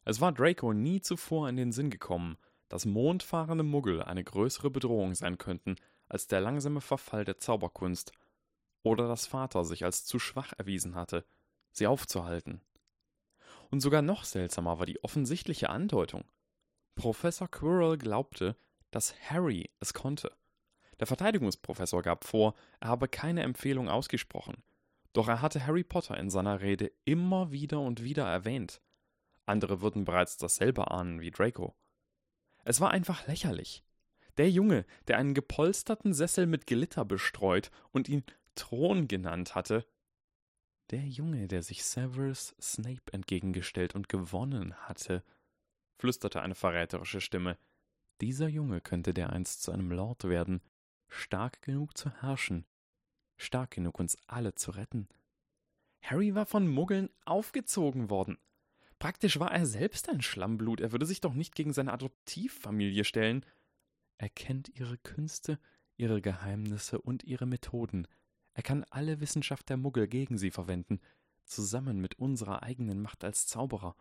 Es 0.06 0.22
war 0.22 0.32
Draco 0.32 0.74
nie 0.74 1.02
zuvor 1.02 1.50
in 1.50 1.58
den 1.58 1.72
Sinn 1.72 1.90
gekommen, 1.90 2.38
dass 2.68 2.86
mondfahrende 2.86 3.64
Muggel 3.64 4.04
eine 4.04 4.24
größere 4.24 4.70
Bedrohung 4.70 5.16
sein 5.16 5.40
könnten 5.40 5.76
als 6.08 6.28
der 6.28 6.42
langsame 6.42 6.82
Verfall 6.82 7.26
der 7.26 7.40
Zauberkunst, 7.40 8.12
oder 8.84 9.08
dass 9.08 9.26
Vater 9.26 9.66
sich 9.66 9.84
als 9.84 10.06
zu 10.06 10.20
schwach 10.20 10.54
erwiesen 10.58 10.96
hatte, 10.96 11.26
sie 11.72 11.88
aufzuhalten. 11.88 12.62
Und 13.72 13.82
sogar 13.82 14.04
noch 14.04 14.24
seltsamer 14.24 14.80
war 14.80 14.86
die 14.86 15.04
offensichtliche 15.04 15.70
Andeutung. 15.70 16.26
Professor 16.96 17.48
Quirrell 17.48 17.98
glaubte, 17.98 18.56
dass 18.92 19.14
Harry 19.30 19.70
es 19.80 19.94
konnte. 19.94 20.32
Der 21.00 21.08
Verteidigungsprofessor 21.08 22.02
gab 22.02 22.26
vor, 22.26 22.56
er 22.80 22.90
habe 22.90 23.08
keine 23.08 23.44
Empfehlung 23.44 23.90
ausgesprochen, 23.90 24.64
doch 25.14 25.28
er 25.28 25.42
hatte 25.42 25.66
Harry 25.66 25.84
Potter 25.84 26.18
in 26.18 26.30
seiner 26.30 26.62
Rede 26.62 26.92
immer 27.06 27.52
wieder 27.52 27.80
und 27.80 28.04
wieder 28.04 28.28
erwähnt. 28.28 28.82
Andere 29.46 29.82
würden 29.82 30.06
bereits 30.06 30.38
dasselbe 30.38 30.92
ahnen 30.92 31.22
wie 31.22 31.32
Draco. 31.32 31.76
Es 32.64 32.80
war 32.82 32.92
einfach 32.92 33.26
lächerlich. 33.28 33.84
Der 34.38 34.50
Junge, 34.50 34.86
der 35.08 35.18
einen 35.18 35.34
gepolsterten 35.34 36.14
Sessel 36.14 36.46
mit 36.46 36.68
Glitter 36.68 37.04
bestreut 37.04 37.72
und 37.92 38.08
ihn 38.08 38.24
Thron 38.56 39.08
genannt 39.08 39.56
hatte, 39.56 39.86
der 40.92 41.06
Junge, 41.06 41.48
der 41.48 41.62
sich 41.62 41.84
Severus 41.84 42.56
Snape 42.60 43.12
entgegengestellt 43.12 43.96
und 43.96 44.10
gewonnen 44.10 44.76
hatte, 44.88 45.24
flüsterte 45.98 46.42
eine 46.42 46.56
verräterische 46.56 47.22
Stimme, 47.22 47.58
dieser 48.22 48.48
Junge 48.48 48.82
könnte 48.82 49.14
dereinst 49.14 49.64
zu 49.64 49.72
einem 49.72 49.92
Lord 49.92 50.26
werden, 50.26 50.62
stark 51.08 51.62
genug 51.62 51.98
zu 51.98 52.10
herrschen, 52.22 52.66
stark 53.38 53.72
genug 53.72 54.00
uns 54.00 54.18
alle 54.28 54.56
zu 54.56 54.72
retten. 54.72 55.08
Harry 56.02 56.36
war 56.36 56.46
von 56.46 56.68
Muggeln 56.68 57.10
aufgezogen 57.26 58.10
worden. 58.10 58.38
Praktisch 59.00 59.40
war 59.40 59.52
er 59.52 59.66
selbst 59.66 60.10
ein 60.10 60.22
Schlammblut, 60.22 60.82
er 60.82 60.92
würde 60.92 61.06
sich 61.06 61.22
doch 61.22 61.34
nicht 61.34 61.56
gegen 61.56 61.74
seine 61.74 61.94
Adoptivfamilie 61.94 63.06
stellen. 63.06 63.46
Er 64.18 64.30
kennt 64.30 64.70
ihre 64.70 64.98
Künste, 64.98 65.60
ihre 65.96 66.22
Geheimnisse 66.22 67.00
und 67.00 67.24
ihre 67.24 67.46
Methoden. 67.46 68.08
Er 68.54 68.64
kann 68.64 68.86
alle 68.90 69.22
Wissenschaft 69.22 69.70
der 69.70 69.78
Muggel 69.78 70.08
gegen 70.08 70.38
sie 70.38 70.52
verwenden, 70.52 71.00
zusammen 71.46 72.00
mit 72.00 72.16
unserer 72.16 72.64
eigenen 72.64 73.02
Macht 73.02 73.24
als 73.24 73.48
Zauberer. 73.48 73.96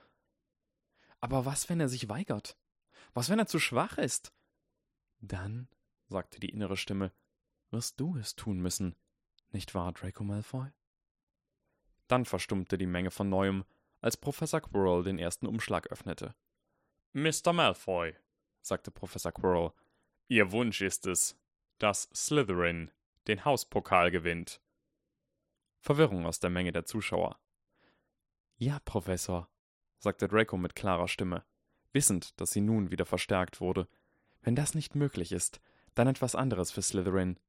Aber 1.21 1.45
was, 1.45 1.69
wenn 1.69 1.81
er 1.81 1.89
sich 1.89 2.09
weigert? 2.09 2.57
Was, 3.15 3.29
wenn 3.29 3.39
er 3.39 3.47
zu 3.47 3.59
schwach 3.59 3.99
ist? 3.99 4.33
Dann, 5.21 5.69
sagte 6.09 6.41
die 6.41 6.51
innere 6.51 6.77
Stimme, 6.77 7.13
wirst 7.71 8.01
du 8.01 8.17
es 8.17 8.37
tun 8.37 8.61
müssen, 8.61 8.97
nicht 9.51 9.75
wahr, 9.75 9.93
Draco 9.93 10.25
Malfoy? 10.25 10.71
Dann 12.07 12.25
verstummte 12.25 12.79
die 12.79 12.87
Menge 12.87 13.11
von 13.11 13.29
neuem, 13.29 13.65
als 14.01 14.17
Professor 14.17 14.61
Quirrell 14.61 15.03
den 15.03 15.19
ersten 15.19 15.47
Umschlag 15.47 15.89
öffnete. 15.89 16.35
Mr. 17.13 17.53
Malfoy, 17.53 18.15
sagte 18.61 18.91
Professor 18.91 19.33
Quirrell, 19.33 19.73
Ihr 20.29 20.53
Wunsch 20.53 20.83
ist 20.83 21.07
es, 21.07 21.39
dass 21.79 22.09
Slytherin 22.15 22.91
den 23.27 23.45
Hauspokal 23.45 24.11
gewinnt. 24.11 24.61
Verwirrung 25.81 26.27
aus 26.27 26.41
der 26.41 26.51
Menge 26.51 26.73
der 26.73 26.85
Zuschauer. 26.85 27.41
Ja, 28.57 28.79
Professor, 28.81 29.49
sagte 29.99 30.29
Draco 30.29 30.57
mit 30.57 30.75
klarer 30.75 31.09
Stimme 31.09 31.45
wissend, 31.99 32.41
dass 32.41 32.53
sie 32.53 32.61
nun 32.61 32.93
wieder 32.93 33.05
verstärkt 33.05 33.61
wurde. 33.61 33.89
Wenn 34.41 34.55
das 34.55 34.77
nicht 34.77 34.95
möglich 34.95 35.33
ist, 35.33 35.61
dann 35.97 36.07
etwas 36.07 36.37
anderes 36.37 36.71
für 36.71 36.81
Slytherin. 36.81 37.41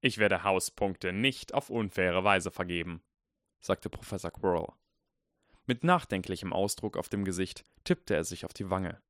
Ich 0.00 0.18
werde 0.18 0.44
Hauspunkte 0.44 1.12
nicht 1.12 1.54
auf 1.54 1.70
unfaire 1.70 2.22
Weise 2.22 2.52
vergeben, 2.52 3.02
sagte 3.58 3.90
Professor 3.90 4.30
Quirrell. 4.30 4.68
Mit 5.66 5.82
nachdenklichem 5.82 6.52
Ausdruck 6.52 6.96
auf 6.96 7.08
dem 7.08 7.24
Gesicht 7.24 7.64
tippte 7.82 8.14
er 8.14 8.22
sich 8.22 8.44
auf 8.44 8.52
die 8.52 8.70
Wange. 8.70 9.02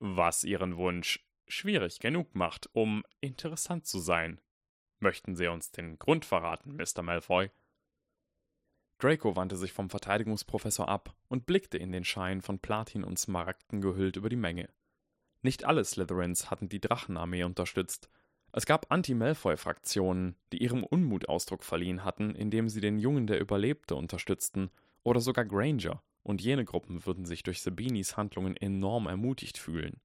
Was 0.00 0.42
Ihren 0.42 0.76
Wunsch 0.78 1.24
schwierig 1.46 2.00
genug 2.00 2.34
macht, 2.34 2.68
um 2.72 3.04
interessant 3.20 3.86
zu 3.86 4.00
sein. 4.00 4.40
Möchten 4.98 5.36
Sie 5.36 5.46
uns 5.46 5.70
den 5.70 5.96
Grund 6.00 6.24
verraten, 6.24 6.74
Mr. 6.74 7.02
Malfoy? 7.02 7.52
Draco 9.04 9.36
wandte 9.36 9.58
sich 9.58 9.74
vom 9.74 9.90
Verteidigungsprofessor 9.90 10.88
ab 10.88 11.14
und 11.28 11.44
blickte 11.44 11.76
in 11.76 11.92
den 11.92 12.04
Schein 12.04 12.40
von 12.40 12.58
Platin 12.58 13.04
und 13.04 13.18
Smaragden 13.18 13.82
gehüllt 13.82 14.16
über 14.16 14.30
die 14.30 14.36
Menge. 14.36 14.70
Nicht 15.42 15.66
alle 15.66 15.84
Slytherins 15.84 16.50
hatten 16.50 16.70
die 16.70 16.80
Drachenarmee 16.80 17.42
unterstützt. 17.44 18.08
Es 18.52 18.64
gab 18.64 18.90
Anti-Malfoy-Fraktionen, 18.90 20.36
die 20.52 20.62
ihrem 20.62 20.84
Unmut 20.84 21.28
Ausdruck 21.28 21.64
verliehen 21.64 22.02
hatten, 22.02 22.34
indem 22.34 22.70
sie 22.70 22.80
den 22.80 22.98
Jungen, 22.98 23.26
der 23.26 23.40
überlebte, 23.40 23.94
unterstützten, 23.94 24.70
oder 25.02 25.20
sogar 25.20 25.44
Granger, 25.44 26.02
und 26.22 26.40
jene 26.40 26.64
Gruppen 26.64 27.04
würden 27.04 27.26
sich 27.26 27.42
durch 27.42 27.60
Sabinis 27.60 28.16
Handlungen 28.16 28.56
enorm 28.56 29.06
ermutigt 29.06 29.58
fühlen. 29.58 30.00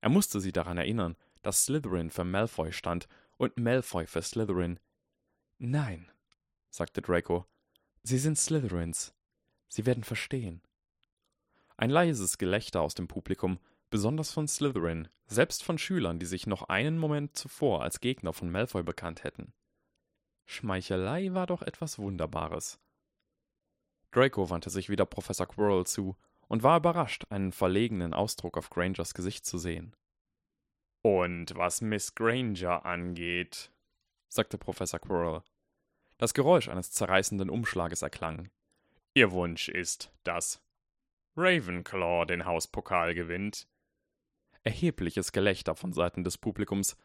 Er 0.00 0.08
musste 0.08 0.40
sie 0.40 0.50
daran 0.50 0.76
erinnern, 0.76 1.14
dass 1.42 1.66
Slytherin 1.66 2.10
für 2.10 2.24
Malfoy 2.24 2.72
stand 2.72 3.06
und 3.36 3.56
Malfoy 3.56 4.08
für 4.08 4.22
Slytherin. 4.22 4.80
Nein, 5.58 6.10
sagte 6.70 7.00
Draco, 7.00 7.46
Sie 8.06 8.18
sind 8.18 8.36
Slytherins. 8.36 9.14
Sie 9.66 9.86
werden 9.86 10.04
verstehen. 10.04 10.60
Ein 11.78 11.88
leises 11.88 12.36
Gelächter 12.36 12.82
aus 12.82 12.94
dem 12.94 13.08
Publikum, 13.08 13.58
besonders 13.88 14.30
von 14.30 14.46
Slytherin, 14.46 15.08
selbst 15.26 15.64
von 15.64 15.78
Schülern, 15.78 16.18
die 16.18 16.26
sich 16.26 16.46
noch 16.46 16.64
einen 16.64 16.98
Moment 16.98 17.34
zuvor 17.34 17.82
als 17.82 18.00
Gegner 18.00 18.34
von 18.34 18.50
Malfoy 18.50 18.82
bekannt 18.82 19.24
hätten. 19.24 19.54
Schmeichelei 20.44 21.32
war 21.32 21.46
doch 21.46 21.62
etwas 21.62 21.98
Wunderbares. 21.98 22.78
Draco 24.10 24.50
wandte 24.50 24.68
sich 24.68 24.90
wieder 24.90 25.06
Professor 25.06 25.46
Quirrell 25.46 25.86
zu 25.86 26.14
und 26.46 26.62
war 26.62 26.76
überrascht, 26.76 27.24
einen 27.30 27.52
verlegenen 27.52 28.12
Ausdruck 28.12 28.58
auf 28.58 28.68
Grangers 28.68 29.14
Gesicht 29.14 29.46
zu 29.46 29.56
sehen. 29.56 29.96
Und 31.00 31.56
was 31.56 31.80
Miss 31.80 32.14
Granger 32.14 32.84
angeht, 32.84 33.72
sagte 34.28 34.58
Professor 34.58 35.00
Quirrell, 35.00 35.42
das 36.18 36.34
Geräusch 36.34 36.68
eines 36.68 36.92
zerreißenden 36.92 37.50
Umschlages 37.50 38.02
erklang. 38.02 38.50
Ihr 39.14 39.32
Wunsch 39.32 39.68
ist, 39.68 40.12
dass 40.24 40.60
Ravenclaw 41.36 42.26
den 42.26 42.44
Hauspokal 42.44 43.14
gewinnt. 43.14 43.68
Erhebliches 44.62 45.32
Gelächter 45.32 45.74
von 45.74 45.92
Seiten 45.92 46.24
des 46.24 46.38
Publikums. 46.38 46.96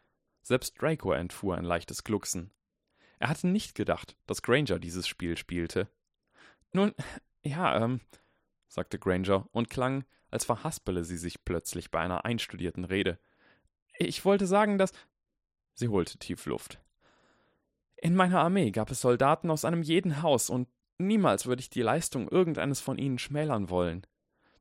Selbst 0.42 0.82
Draco 0.82 1.12
entfuhr 1.12 1.58
ein 1.58 1.66
leichtes 1.66 2.04
Glucksen. 2.04 2.52
Er 3.20 3.30
hatte 3.30 3.48
nicht 3.48 3.76
gedacht, 3.76 4.16
dass 4.28 4.42
Granger 4.42 4.80
dieses 4.80 5.08
Spiel 5.08 5.38
spielte. 5.38 5.90
Nun, 6.72 6.94
ja, 7.44 7.84
ähm, 7.84 8.02
sagte 8.68 8.98
Granger 8.98 9.48
und 9.52 9.70
klang, 9.70 10.06
als 10.32 10.46
verhaspele 10.46 11.04
sie 11.04 11.18
sich 11.18 11.44
plötzlich 11.44 11.92
bei 11.92 12.00
einer 12.00 12.26
einstudierten 12.26 12.86
Rede. 12.86 13.20
Ich 13.98 14.24
wollte 14.24 14.48
sagen, 14.48 14.78
dass. 14.78 14.94
Sie 15.74 15.90
holte 15.90 16.18
tief 16.18 16.46
Luft. 16.46 16.80
In 18.02 18.16
meiner 18.16 18.40
Armee 18.40 18.72
gab 18.72 18.92
es 18.92 19.02
Soldaten 19.02 19.52
aus 19.52 19.66
einem 19.66 19.82
jeden 19.82 20.22
Haus, 20.22 20.50
und 20.50 20.70
niemals 20.98 21.46
würde 21.46 21.62
ich 21.62 21.70
die 21.70 21.82
Leistung 21.82 22.30
irgendeines 22.30 22.80
von 22.80 22.98
ihnen 22.98 23.20
schmälern 23.20 23.70
wollen. 23.70 24.06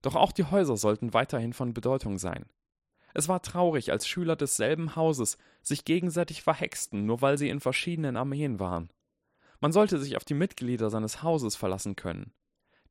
Doch 0.02 0.16
auch 0.16 0.32
die 0.32 0.44
Häuser 0.44 0.76
sollten 0.76 1.14
weiterhin 1.14 1.52
von 1.52 1.74
Bedeutung 1.74 2.18
sein. 2.18 2.46
Es 3.14 3.28
war 3.28 3.42
traurig, 3.42 3.90
als 3.90 4.06
Schüler 4.06 4.36
desselben 4.36 4.96
Hauses 4.96 5.38
sich 5.62 5.84
gegenseitig 5.84 6.42
verhexten, 6.42 7.06
nur 7.06 7.22
weil 7.22 7.38
sie 7.38 7.48
in 7.48 7.60
verschiedenen 7.60 8.16
Armeen 8.16 8.60
waren. 8.60 8.90
Man 9.60 9.72
sollte 9.72 9.98
sich 9.98 10.16
auf 10.16 10.24
die 10.24 10.34
Mitglieder 10.34 10.90
seines 10.90 11.22
Hauses 11.22 11.56
verlassen 11.56 11.96
können. 11.96 12.32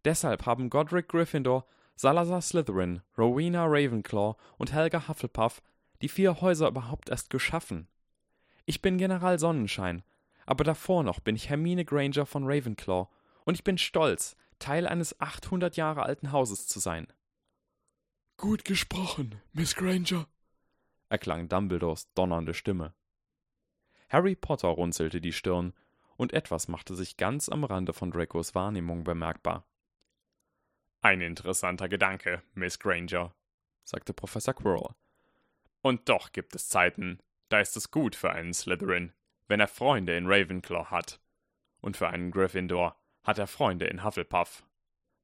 Deshalb 0.04 0.46
haben 0.46 0.70
Godric 0.70 1.10
Gryffindor, 1.10 1.66
Salazar 1.96 2.42
Slytherin, 2.42 3.02
Rowena 3.18 3.66
Ravenclaw 3.66 4.36
und 4.58 4.74
Helga 4.74 5.08
Hufflepuff 5.08 5.62
die 6.02 6.10
vier 6.10 6.42
Häuser 6.42 6.68
überhaupt 6.68 7.10
erst 7.10 7.30
geschaffen. 7.30 7.88
Ich 8.66 8.82
bin 8.82 8.98
General 8.98 9.40
Sonnenschein, 9.40 10.04
aber 10.48 10.64
davor 10.64 11.04
noch 11.04 11.20
bin 11.20 11.36
ich 11.36 11.50
Hermine 11.50 11.86
Granger 11.86 12.26
von 12.26 12.46
Ravenclaw 12.46 13.08
und 13.46 13.54
ich 13.54 13.64
bin 13.64 13.78
stolz, 13.78 14.36
Teil 14.58 14.88
eines 14.88 15.20
800 15.20 15.76
Jahre 15.78 16.02
alten 16.02 16.32
Hauses 16.32 16.68
zu 16.68 16.80
sein. 16.80 17.06
Gut 18.38 18.66
gesprochen, 18.66 19.40
Miss 19.54 19.76
Granger, 19.76 20.28
erklang 21.10 21.50
Dumbledores 21.50 22.12
donnernde 22.14 22.54
Stimme. 22.54 22.94
Harry 24.10 24.36
Potter 24.36 24.70
runzelte 24.70 25.22
die 25.22 25.34
Stirn, 25.34 25.74
und 26.16 26.34
etwas 26.34 26.68
machte 26.68 26.96
sich 26.96 27.18
ganz 27.18 27.48
am 27.48 27.64
Rande 27.64 27.94
von 27.94 28.10
Dracos 28.10 28.56
Wahrnehmung 28.56 29.04
bemerkbar. 29.04 29.68
Ein 31.02 31.22
interessanter 31.22 31.90
Gedanke, 31.90 32.42
Miss 32.56 32.80
Granger, 32.80 33.36
sagte 33.84 34.14
Professor 34.14 34.56
Quirrell. 34.56 34.96
Und 35.82 36.10
doch 36.10 36.32
gibt 36.32 36.56
es 36.56 36.70
Zeiten, 36.70 37.20
da 37.50 37.60
ist 37.60 37.78
es 37.78 37.92
gut 37.92 38.16
für 38.16 38.32
einen 38.32 38.54
Slytherin, 38.54 39.14
wenn 39.48 39.60
er 39.60 39.68
Freunde 39.68 40.16
in 40.16 40.28
Ravenclaw 40.28 40.86
hat. 40.86 41.20
Und 41.82 41.98
für 41.98 42.10
einen 42.10 42.32
Gryffindor 42.32 42.96
hat 43.24 43.38
er 43.38 43.48
Freunde 43.48 43.86
in 43.86 44.04
Hufflepuff. 44.04 44.66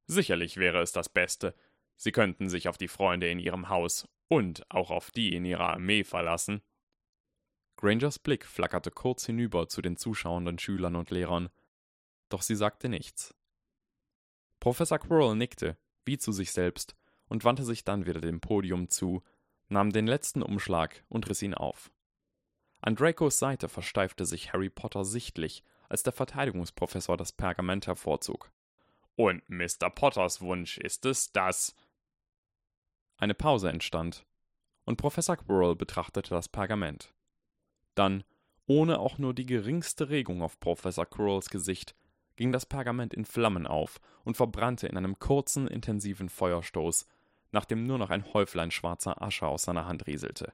Sicherlich 0.05 0.57
wäre 0.57 0.81
es 0.81 0.91
das 0.91 1.09
Beste, 1.09 1.55
sie 1.95 2.11
könnten 2.11 2.49
sich 2.49 2.67
auf 2.67 2.77
die 2.77 2.87
Freunde 2.87 3.29
in 3.29 3.39
ihrem 3.39 3.69
Haus 3.69 4.07
und 4.27 4.69
auch 4.69 4.91
auf 4.91 5.11
die 5.11 5.35
in 5.35 5.45
ihrer 5.45 5.69
Armee 5.69 6.03
verlassen. 6.03 6.61
Grangers 7.77 8.19
Blick 8.19 8.45
flackerte 8.45 8.91
kurz 8.91 9.25
hinüber 9.25 9.67
zu 9.67 9.81
den 9.81 9.97
zuschauenden 9.97 10.59
Schülern 10.59 10.95
und 10.95 11.11
Lehrern, 11.11 11.49
doch 12.29 12.41
sie 12.41 12.55
sagte 12.55 12.89
nichts. 12.89 13.35
Professor 14.59 14.99
Quirrell 14.99 15.35
nickte, 15.35 15.77
wie 16.05 16.17
zu 16.17 16.31
sich 16.31 16.51
selbst, 16.51 16.95
und 17.27 17.43
wandte 17.43 17.63
sich 17.63 17.83
dann 17.83 18.05
wieder 18.05 18.21
dem 18.21 18.41
Podium 18.41 18.89
zu, 18.89 19.23
nahm 19.69 19.91
den 19.91 20.07
letzten 20.07 20.41
Umschlag 20.41 21.03
und 21.09 21.29
riss 21.29 21.41
ihn 21.41 21.53
auf. 21.53 21.91
An 22.85 22.97
Dracos 22.97 23.39
Seite 23.39 23.69
versteifte 23.69 24.25
sich 24.25 24.51
Harry 24.51 24.69
Potter 24.69 25.05
sichtlich, 25.05 25.63
als 25.87 26.03
der 26.03 26.11
Verteidigungsprofessor 26.11 27.15
das 27.15 27.31
Pergament 27.31 27.87
hervorzog. 27.87 28.51
Und 29.15 29.41
Mr. 29.49 29.89
Potters 29.89 30.41
Wunsch 30.41 30.77
ist 30.79 31.05
es, 31.05 31.31
dass. 31.31 31.77
Eine 33.15 33.35
Pause 33.35 33.69
entstand, 33.69 34.25
und 34.83 34.97
Professor 34.97 35.37
Quirrell 35.37 35.77
betrachtete 35.77 36.31
das 36.31 36.49
Pergament. 36.49 37.13
Dann, 37.95 38.25
ohne 38.65 38.99
auch 38.99 39.17
nur 39.17 39.33
die 39.33 39.45
geringste 39.45 40.09
Regung 40.09 40.41
auf 40.41 40.59
Professor 40.59 41.05
Quirrells 41.05 41.49
Gesicht, 41.49 41.95
ging 42.35 42.51
das 42.51 42.65
Pergament 42.65 43.13
in 43.13 43.23
Flammen 43.23 43.65
auf 43.65 44.01
und 44.25 44.35
verbrannte 44.35 44.87
in 44.87 44.97
einem 44.97 45.19
kurzen, 45.19 45.69
intensiven 45.69 46.27
Feuerstoß, 46.27 47.05
nachdem 47.53 47.85
nur 47.85 47.97
noch 47.97 48.09
ein 48.09 48.33
Häuflein 48.33 48.71
schwarzer 48.71 49.21
Asche 49.21 49.47
aus 49.47 49.63
seiner 49.63 49.85
Hand 49.85 50.05
rieselte. 50.05 50.51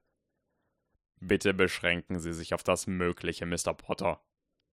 Bitte 1.20 1.54
beschränken 1.54 2.20
Sie 2.20 2.34
sich 2.34 2.54
auf 2.54 2.64
das 2.64 2.88
Mögliche, 2.88 3.46
Mr. 3.46 3.74
Potter, 3.74 4.22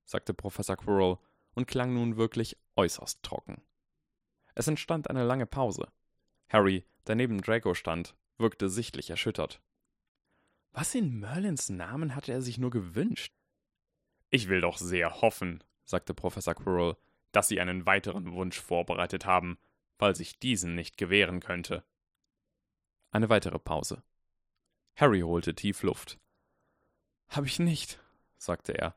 sagte 0.04 0.32
Professor 0.32 0.76
Quirrell 0.76 1.18
und 1.54 1.66
klang 1.66 1.94
nun 1.94 2.16
wirklich 2.16 2.56
äußerst 2.76 3.22
trocken. 3.22 3.62
Es 4.54 4.68
entstand 4.68 5.11
eine 5.11 5.24
lange 5.24 5.46
Pause. 5.46 5.88
Harry, 6.48 6.85
der 7.06 7.16
neben 7.16 7.40
Draco 7.40 7.74
stand, 7.74 8.14
wirkte 8.38 8.68
sichtlich 8.68 9.11
erschüttert. 9.11 9.61
Was 10.72 10.94
in 10.94 11.18
Merlins 11.18 11.68
Namen 11.68 12.14
hatte 12.14 12.32
er 12.32 12.42
sich 12.42 12.59
nur 12.59 12.70
gewünscht? 12.70 13.35
Ich 14.30 14.48
will 14.48 14.61
doch 14.61 14.78
sehr 14.78 15.20
hoffen, 15.22 15.64
sagte 15.85 16.14
Professor 16.14 16.54
Quirrell, 16.54 16.96
dass 17.32 17.48
Sie 17.48 17.61
einen 17.61 17.87
weiteren 17.87 18.32
Wunsch 18.32 18.61
vorbereitet 18.61 19.26
haben, 19.26 19.59
falls 19.98 20.20
ich 20.20 20.38
diesen 20.38 20.74
nicht 20.74 20.96
gewähren 20.96 21.40
könnte. 21.40 21.85
Eine 23.11 23.28
weitere 23.30 23.59
Pause. 23.59 24.02
Harry 24.94 25.20
holte 25.20 25.54
tief 25.54 25.82
Luft. 25.82 26.18
Hab 27.28 27.46
ich 27.46 27.58
nicht, 27.58 27.98
sagte 28.38 28.72
er. 28.72 28.94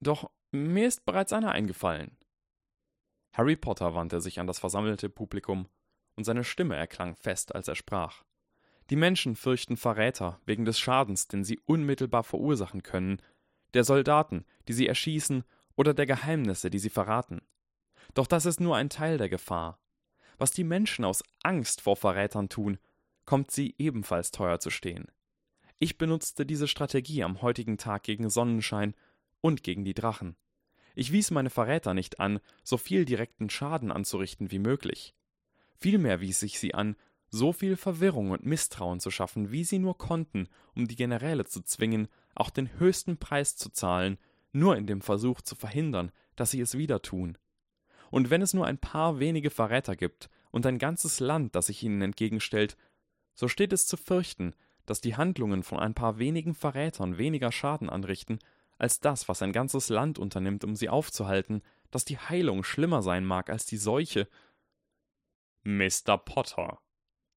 Doch 0.00 0.30
mir 0.50 0.86
ist 0.86 1.04
bereits 1.04 1.32
einer 1.32 1.52
eingefallen. 1.52 2.16
Harry 3.32 3.56
Potter 3.56 3.94
wandte 3.94 4.20
sich 4.20 4.40
an 4.40 4.46
das 4.46 4.58
versammelte 4.58 5.08
Publikum, 5.08 5.68
und 6.14 6.24
seine 6.24 6.44
Stimme 6.44 6.76
erklang 6.76 7.16
fest, 7.16 7.54
als 7.54 7.68
er 7.68 7.74
sprach. 7.74 8.22
Die 8.90 8.96
Menschen 8.96 9.36
fürchten 9.36 9.78
Verräter 9.78 10.40
wegen 10.44 10.66
des 10.66 10.78
Schadens, 10.78 11.28
den 11.28 11.44
sie 11.44 11.58
unmittelbar 11.60 12.24
verursachen 12.24 12.82
können, 12.82 13.22
der 13.72 13.84
Soldaten, 13.84 14.44
die 14.68 14.74
sie 14.74 14.86
erschießen, 14.86 15.44
oder 15.74 15.94
der 15.94 16.04
Geheimnisse, 16.04 16.68
die 16.68 16.78
sie 16.78 16.90
verraten. 16.90 17.40
Doch 18.12 18.26
das 18.26 18.44
ist 18.44 18.60
nur 18.60 18.76
ein 18.76 18.90
Teil 18.90 19.16
der 19.16 19.30
Gefahr. 19.30 19.78
Was 20.36 20.50
die 20.50 20.64
Menschen 20.64 21.04
aus 21.04 21.22
Angst 21.42 21.80
vor 21.80 21.96
Verrätern 21.96 22.50
tun, 22.50 22.78
kommt 23.24 23.50
sie 23.50 23.74
ebenfalls 23.78 24.30
teuer 24.30 24.60
zu 24.60 24.68
stehen. 24.68 25.06
Ich 25.82 25.98
benutzte 25.98 26.46
diese 26.46 26.68
Strategie 26.68 27.24
am 27.24 27.42
heutigen 27.42 27.76
Tag 27.76 28.04
gegen 28.04 28.30
Sonnenschein 28.30 28.94
und 29.40 29.64
gegen 29.64 29.84
die 29.84 29.94
Drachen. 29.94 30.36
Ich 30.94 31.10
wies 31.10 31.32
meine 31.32 31.50
Verräter 31.50 31.92
nicht 31.92 32.20
an, 32.20 32.38
so 32.62 32.76
viel 32.76 33.04
direkten 33.04 33.50
Schaden 33.50 33.90
anzurichten 33.90 34.52
wie 34.52 34.60
möglich. 34.60 35.12
Vielmehr 35.74 36.20
wies 36.20 36.40
ich 36.44 36.60
sie 36.60 36.72
an, 36.72 36.94
so 37.30 37.52
viel 37.52 37.74
Verwirrung 37.76 38.30
und 38.30 38.46
Misstrauen 38.46 39.00
zu 39.00 39.10
schaffen, 39.10 39.50
wie 39.50 39.64
sie 39.64 39.80
nur 39.80 39.98
konnten, 39.98 40.48
um 40.76 40.86
die 40.86 40.94
Generäle 40.94 41.46
zu 41.46 41.62
zwingen, 41.62 42.06
auch 42.36 42.50
den 42.50 42.78
höchsten 42.78 43.16
Preis 43.16 43.56
zu 43.56 43.68
zahlen, 43.68 44.18
nur 44.52 44.76
in 44.76 44.86
dem 44.86 45.00
Versuch 45.00 45.40
zu 45.40 45.56
verhindern, 45.56 46.12
dass 46.36 46.52
sie 46.52 46.60
es 46.60 46.78
wieder 46.78 47.02
tun. 47.02 47.36
Und 48.12 48.30
wenn 48.30 48.42
es 48.42 48.54
nur 48.54 48.66
ein 48.66 48.78
paar 48.78 49.18
wenige 49.18 49.50
Verräter 49.50 49.96
gibt 49.96 50.30
und 50.52 50.64
ein 50.64 50.78
ganzes 50.78 51.18
Land, 51.18 51.56
das 51.56 51.66
sich 51.66 51.82
ihnen 51.82 52.02
entgegenstellt, 52.02 52.76
so 53.34 53.48
steht 53.48 53.72
es 53.72 53.88
zu 53.88 53.96
fürchten, 53.96 54.54
dass 54.86 55.00
die 55.00 55.16
Handlungen 55.16 55.62
von 55.62 55.78
ein 55.78 55.94
paar 55.94 56.18
wenigen 56.18 56.54
Verrätern 56.54 57.18
weniger 57.18 57.52
Schaden 57.52 57.88
anrichten, 57.88 58.38
als 58.78 59.00
das, 59.00 59.28
was 59.28 59.42
ein 59.42 59.52
ganzes 59.52 59.88
Land 59.88 60.18
unternimmt, 60.18 60.64
um 60.64 60.74
sie 60.74 60.88
aufzuhalten, 60.88 61.62
dass 61.90 62.04
die 62.04 62.18
Heilung 62.18 62.64
schlimmer 62.64 63.02
sein 63.02 63.24
mag 63.24 63.50
als 63.50 63.64
die 63.66 63.76
Seuche. 63.76 64.28
Mr. 65.62 66.18
Potter, 66.18 66.80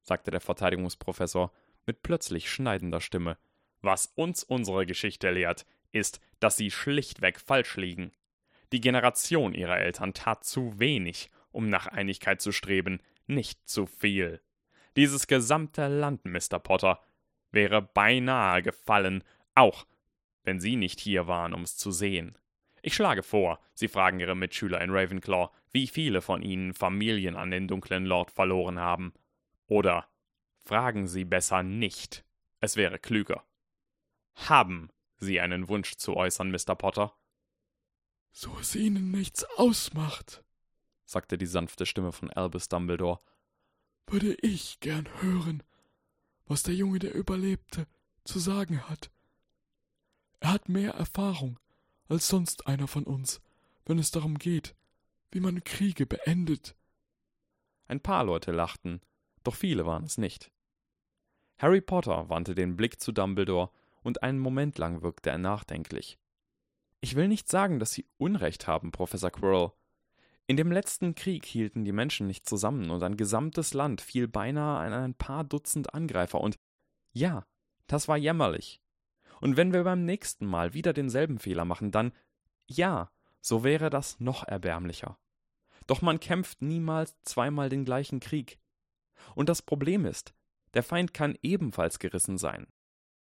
sagte 0.02 0.32
der 0.32 0.42
Verteidigungsprofessor 0.42 1.52
mit 1.86 2.02
plötzlich 2.02 2.50
schneidender 2.50 3.02
Stimme, 3.02 3.38
was 3.82 4.08
uns 4.16 4.44
unsere 4.44 4.86
Geschichte 4.86 5.30
lehrt, 5.30 5.66
ist, 5.92 6.20
dass 6.40 6.58
sie 6.58 6.72
schlichtweg 6.72 7.40
falsch 7.40 7.78
liegen. 7.78 8.12
Die 8.72 8.82
Generation 8.82 9.54
ihrer 9.54 9.78
Eltern 9.78 10.14
tat 10.14 10.44
zu 10.44 10.80
wenig, 10.80 11.30
um 11.52 11.70
nach 11.70 11.88
Einigkeit 11.88 12.42
zu 12.42 12.52
streben, 12.52 13.00
nicht 13.28 13.68
zu 13.70 13.86
viel. 13.86 14.42
Dieses 14.96 15.28
gesamte 15.28 15.88
Land, 15.88 16.26
Mr. 16.26 16.60
Potter, 16.60 17.00
wäre 17.56 17.82
beinahe 17.82 18.62
gefallen, 18.62 19.24
auch 19.56 19.88
wenn 20.44 20.60
Sie 20.60 20.76
nicht 20.76 21.00
hier 21.00 21.26
waren, 21.26 21.56
um 21.56 21.64
es 21.64 21.76
zu 21.76 21.92
sehen. 21.92 22.38
Ich 22.84 22.94
schlage 22.94 23.24
vor, 23.24 23.60
Sie 23.74 23.88
fragen 23.88 24.20
Ihre 24.20 24.36
Mitschüler 24.36 24.80
in 24.82 24.92
Ravenclaw, 24.92 25.50
wie 25.72 25.88
viele 25.88 26.22
von 26.22 26.44
ihnen 26.44 26.76
Familien 26.76 27.36
an 27.36 27.50
den 27.50 27.68
dunklen 27.68 28.06
Lord 28.06 28.30
verloren 28.30 28.80
haben. 28.80 29.14
Oder 29.66 30.08
fragen 30.64 31.08
Sie 31.08 31.26
besser 31.26 31.64
nicht. 31.64 32.24
Es 32.60 32.78
wäre 32.78 33.00
klüger. 33.00 33.44
Haben 34.36 34.92
Sie 35.18 35.40
einen 35.40 35.68
Wunsch 35.68 35.96
zu 35.96 36.16
äußern, 36.16 36.52
Mr. 36.52 36.76
Potter? 36.76 37.16
So 38.32 38.56
es 38.60 38.76
Ihnen 38.76 39.12
nichts 39.12 39.46
ausmacht, 39.58 40.44
sagte 41.06 41.38
die 41.38 41.46
sanfte 41.46 41.86
Stimme 41.86 42.12
von 42.12 42.30
Albus 42.32 42.68
Dumbledore, 42.68 43.20
würde 44.08 44.36
ich 44.42 44.80
gern 44.82 45.08
hören, 45.22 45.64
was 46.46 46.64
der 46.64 46.76
Junge, 46.76 47.00
der 47.00 47.14
überlebte, 47.14 47.88
zu 48.24 48.40
sagen 48.40 48.82
hat. 48.90 49.12
Er 50.40 50.54
hat 50.54 50.70
mehr 50.70 50.94
Erfahrung 50.94 51.60
als 52.08 52.28
sonst 52.28 52.68
einer 52.68 52.88
von 52.88 53.04
uns, 53.04 53.42
wenn 53.86 54.00
es 54.00 54.12
darum 54.12 54.38
geht, 54.38 54.76
wie 55.32 55.40
man 55.40 55.64
Kriege 55.64 56.06
beendet. 56.06 56.76
Ein 57.88 58.00
paar 58.00 58.24
Leute 58.24 58.52
lachten, 58.52 59.02
doch 59.44 59.56
viele 59.56 59.86
waren 59.86 60.04
es 60.04 60.18
nicht. 60.18 60.52
Harry 61.58 61.82
Potter 61.82 62.30
wandte 62.30 62.56
den 62.56 62.76
Blick 62.76 63.00
zu 63.00 63.12
Dumbledore, 63.12 63.72
und 64.02 64.22
einen 64.22 64.38
Moment 64.38 64.78
lang 64.78 65.02
wirkte 65.02 65.32
er 65.32 65.40
nachdenklich. 65.40 66.20
Ich 67.02 67.16
will 67.16 67.28
nicht 67.28 67.50
sagen, 67.50 67.80
dass 67.80 67.92
Sie 67.92 68.06
Unrecht 68.18 68.68
haben, 68.68 68.92
Professor 68.92 69.32
Quirrell. 69.32 69.72
In 70.48 70.58
dem 70.58 70.72
letzten 70.72 71.16
Krieg 71.16 71.46
hielten 71.46 71.86
die 71.86 71.92
Menschen 71.92 72.28
nicht 72.28 72.48
zusammen 72.48 72.92
und 72.92 73.02
ein 73.02 73.18
gesamtes 73.18 73.74
Land 73.74 74.02
fiel 74.02 74.28
beinahe 74.28 74.80
an 74.86 74.94
ein 74.94 75.16
paar 75.16 75.44
Dutzend 75.44 75.94
Angreifer 75.94 76.40
und 76.40 76.58
ja, 77.14 77.48
das 77.88 78.08
war 78.08 78.18
jämmerlich. 78.18 78.82
Und 79.42 79.58
wenn 79.58 79.74
wir 79.74 79.84
beim 79.84 80.06
nächsten 80.06 80.46
Mal 80.46 80.74
wieder 80.74 80.94
denselben 80.94 81.40
Fehler 81.40 81.66
machen, 81.66 81.92
dann 81.92 82.14
ja, 82.68 83.12
so 83.42 83.64
wäre 83.64 83.90
das 83.90 84.20
noch 84.20 84.44
erbärmlicher. 84.44 85.18
Doch 85.88 86.02
man 86.02 86.20
kämpft 86.20 86.62
niemals 86.62 87.16
zweimal 87.24 87.70
den 87.70 87.86
gleichen 87.86 88.20
Krieg. 88.20 88.60
Und 89.36 89.50
das 89.50 89.62
Problem 89.62 90.06
ist, 90.06 90.34
der 90.74 90.84
Feind 90.84 91.14
kann 91.14 91.38
ebenfalls 91.42 92.00
gerissen 92.00 92.38
sein. 92.38 92.68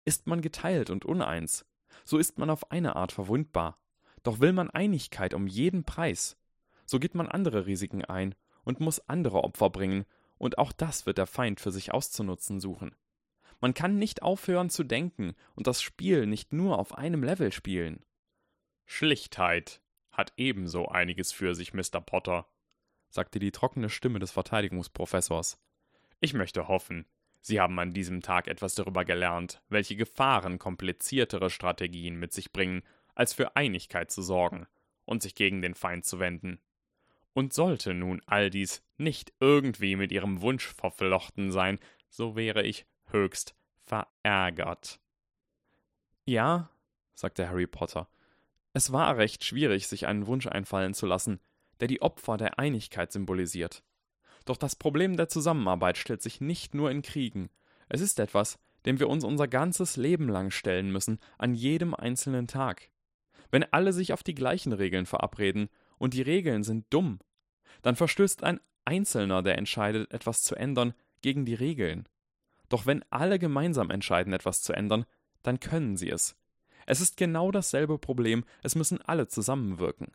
Ist 0.03 0.27
man 0.27 0.41
geteilt 0.41 0.89
und 0.89 1.05
uneins, 1.05 1.65
so 2.03 2.17
ist 2.17 2.37
man 2.37 2.49
auf 2.49 2.71
eine 2.71 2.95
Art 2.95 3.11
verwundbar. 3.11 3.79
Doch 4.23 4.39
will 4.39 4.53
man 4.53 4.69
Einigkeit 4.69 5.33
um 5.33 5.47
jeden 5.47 5.83
Preis, 5.83 6.37
so 6.85 6.99
geht 6.99 7.15
man 7.15 7.27
andere 7.27 7.65
Risiken 7.65 8.03
ein 8.05 8.35
und 8.63 8.79
muss 8.79 9.07
andere 9.09 9.43
Opfer 9.43 9.69
bringen, 9.69 10.05
und 10.37 10.57
auch 10.57 10.73
das 10.73 11.05
wird 11.05 11.17
der 11.17 11.27
Feind 11.27 11.59
für 11.59 11.71
sich 11.71 11.93
auszunutzen 11.93 12.59
suchen. 12.59 12.95
Man 13.61 13.73
kann 13.73 13.97
nicht 13.97 14.21
aufhören 14.21 14.69
zu 14.69 14.83
denken 14.83 15.33
und 15.55 15.67
das 15.67 15.81
Spiel 15.81 16.25
nicht 16.25 16.51
nur 16.51 16.77
auf 16.77 16.97
einem 16.97 17.23
Level 17.23 17.51
spielen. 17.51 18.03
Schlichtheit 18.85 19.81
hat 20.11 20.33
ebenso 20.37 20.87
einiges 20.87 21.31
für 21.31 21.55
sich, 21.55 21.73
Mr. 21.73 22.01
Potter, 22.01 22.47
sagte 23.09 23.39
die 23.39 23.51
trockene 23.51 23.89
Stimme 23.89 24.19
des 24.19 24.31
Verteidigungsprofessors. 24.31 25.57
Ich 26.19 26.33
möchte 26.33 26.67
hoffen, 26.67 27.05
Sie 27.47 27.61
haben 27.61 27.77
an 27.77 27.93
diesem 27.93 28.21
Tag 28.21 28.47
etwas 28.47 28.73
darüber 28.73 29.05
gelernt, 29.05 29.61
welche 29.69 29.95
Gefahren 29.95 30.57
kompliziertere 30.57 31.51
Strategien 31.51 32.15
mit 32.15 32.33
sich 32.33 32.51
bringen, 32.51 32.81
als 33.13 33.33
für 33.33 33.55
Einigkeit 33.55 34.09
zu 34.09 34.23
sorgen 34.23 34.65
und 35.05 35.21
sich 35.21 35.35
gegen 35.35 35.61
den 35.61 35.75
Feind 35.75 36.05
zu 36.05 36.17
wenden. 36.17 36.59
Und 37.35 37.53
sollte 37.53 37.93
nun 37.93 38.21
all 38.27 38.49
dies 38.49 38.81
nicht 38.97 39.33
irgendwie 39.41 39.97
mit 39.97 40.13
Ihrem 40.13 40.39
Wunsch 40.39 40.73
verflochten 40.73 41.51
sein, 41.51 41.79
so 42.07 42.37
wäre 42.37 42.63
ich 42.63 42.85
höchst 43.07 43.55
verärgert. 43.81 45.01
Ja, 46.23 46.69
sagte 47.13 47.49
Harry 47.49 47.67
Potter, 47.67 48.07
es 48.71 48.93
war 48.93 49.17
recht 49.17 49.43
schwierig, 49.43 49.87
sich 49.87 50.07
einen 50.07 50.27
Wunsch 50.27 50.47
einfallen 50.47 50.93
zu 50.93 51.05
lassen, 51.05 51.41
der 51.81 51.89
die 51.89 52.01
Opfer 52.01 52.37
der 52.37 52.57
Einigkeit 52.57 53.11
symbolisiert. 53.11 53.83
Doch 54.45 54.55
das 54.55 54.77
Problem 54.77 55.17
der 55.17 55.27
Zusammenarbeit 55.27 55.97
stellt 55.97 56.21
sich 56.21 56.39
nicht 56.39 56.73
nur 56.73 56.89
in 56.89 57.01
Kriegen. 57.01 57.49
Es 57.89 57.99
ist 57.99 58.17
etwas, 58.17 58.59
dem 58.85 58.99
wir 58.99 59.09
uns 59.09 59.25
unser 59.25 59.49
ganzes 59.49 59.97
Leben 59.97 60.29
lang 60.29 60.51
stellen 60.51 60.89
müssen, 60.89 61.19
an 61.37 61.53
jedem 61.53 61.93
einzelnen 61.93 62.47
Tag. 62.47 62.89
Wenn 63.51 63.65
alle 63.73 63.91
sich 63.91 64.13
auf 64.13 64.23
die 64.23 64.35
gleichen 64.35 64.71
Regeln 64.71 65.05
verabreden 65.05 65.67
und 65.97 66.13
die 66.13 66.21
Regeln 66.21 66.63
sind 66.63 66.85
dumm, 66.89 67.19
dann 67.81 67.95
verstößt 67.95 68.43
ein 68.43 68.59
Einzelner, 68.83 69.41
der 69.41 69.57
entscheidet, 69.57 70.11
etwas 70.11 70.43
zu 70.43 70.55
ändern, 70.55 70.93
gegen 71.21 71.45
die 71.45 71.55
Regeln. 71.55 72.07
Doch 72.69 72.85
wenn 72.85 73.03
alle 73.09 73.39
gemeinsam 73.39 73.89
entscheiden, 73.89 74.33
etwas 74.33 74.61
zu 74.61 74.73
ändern, 74.73 75.05
dann 75.43 75.59
können 75.59 75.97
sie 75.97 76.09
es. 76.09 76.35
Es 76.85 77.01
ist 77.01 77.17
genau 77.17 77.51
dasselbe 77.51 77.97
Problem, 77.97 78.43
es 78.63 78.75
müssen 78.75 79.01
alle 79.01 79.27
zusammenwirken. 79.27 80.11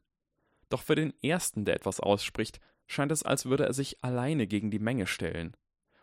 Doch 0.69 0.83
für 0.83 0.95
den 0.95 1.13
Ersten, 1.23 1.65
der 1.65 1.75
etwas 1.75 2.01
ausspricht, 2.01 2.61
scheint 2.87 3.13
es, 3.13 3.23
als 3.23 3.47
würde 3.47 3.67
er 3.67 3.73
sich 3.73 4.03
alleine 4.05 4.47
gegen 4.47 4.71
die 4.71 4.79
Menge 4.79 5.07
stellen. 5.07 5.57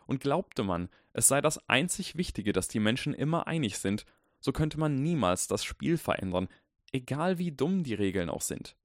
Und 0.06 0.20
glaubte 0.20 0.62
man, 0.62 0.88
es 1.12 1.26
sei 1.26 1.40
das 1.40 1.68
einzig 1.68 2.16
Wichtige, 2.16 2.52
dass 2.52 2.68
die 2.68 2.80
Menschen 2.80 3.12
immer 3.14 3.46
einig 3.46 3.78
sind, 3.78 4.06
so 4.40 4.52
könnte 4.52 4.78
man 4.78 4.94
niemals 4.94 5.48
das 5.48 5.64
Spiel 5.64 5.98
verändern, 5.98 6.48
egal 6.92 7.38
wie 7.38 7.52
dumm 7.52 7.82
die 7.82 7.94
Regeln 7.94 8.30
auch 8.30 8.40
sind. 8.40 8.76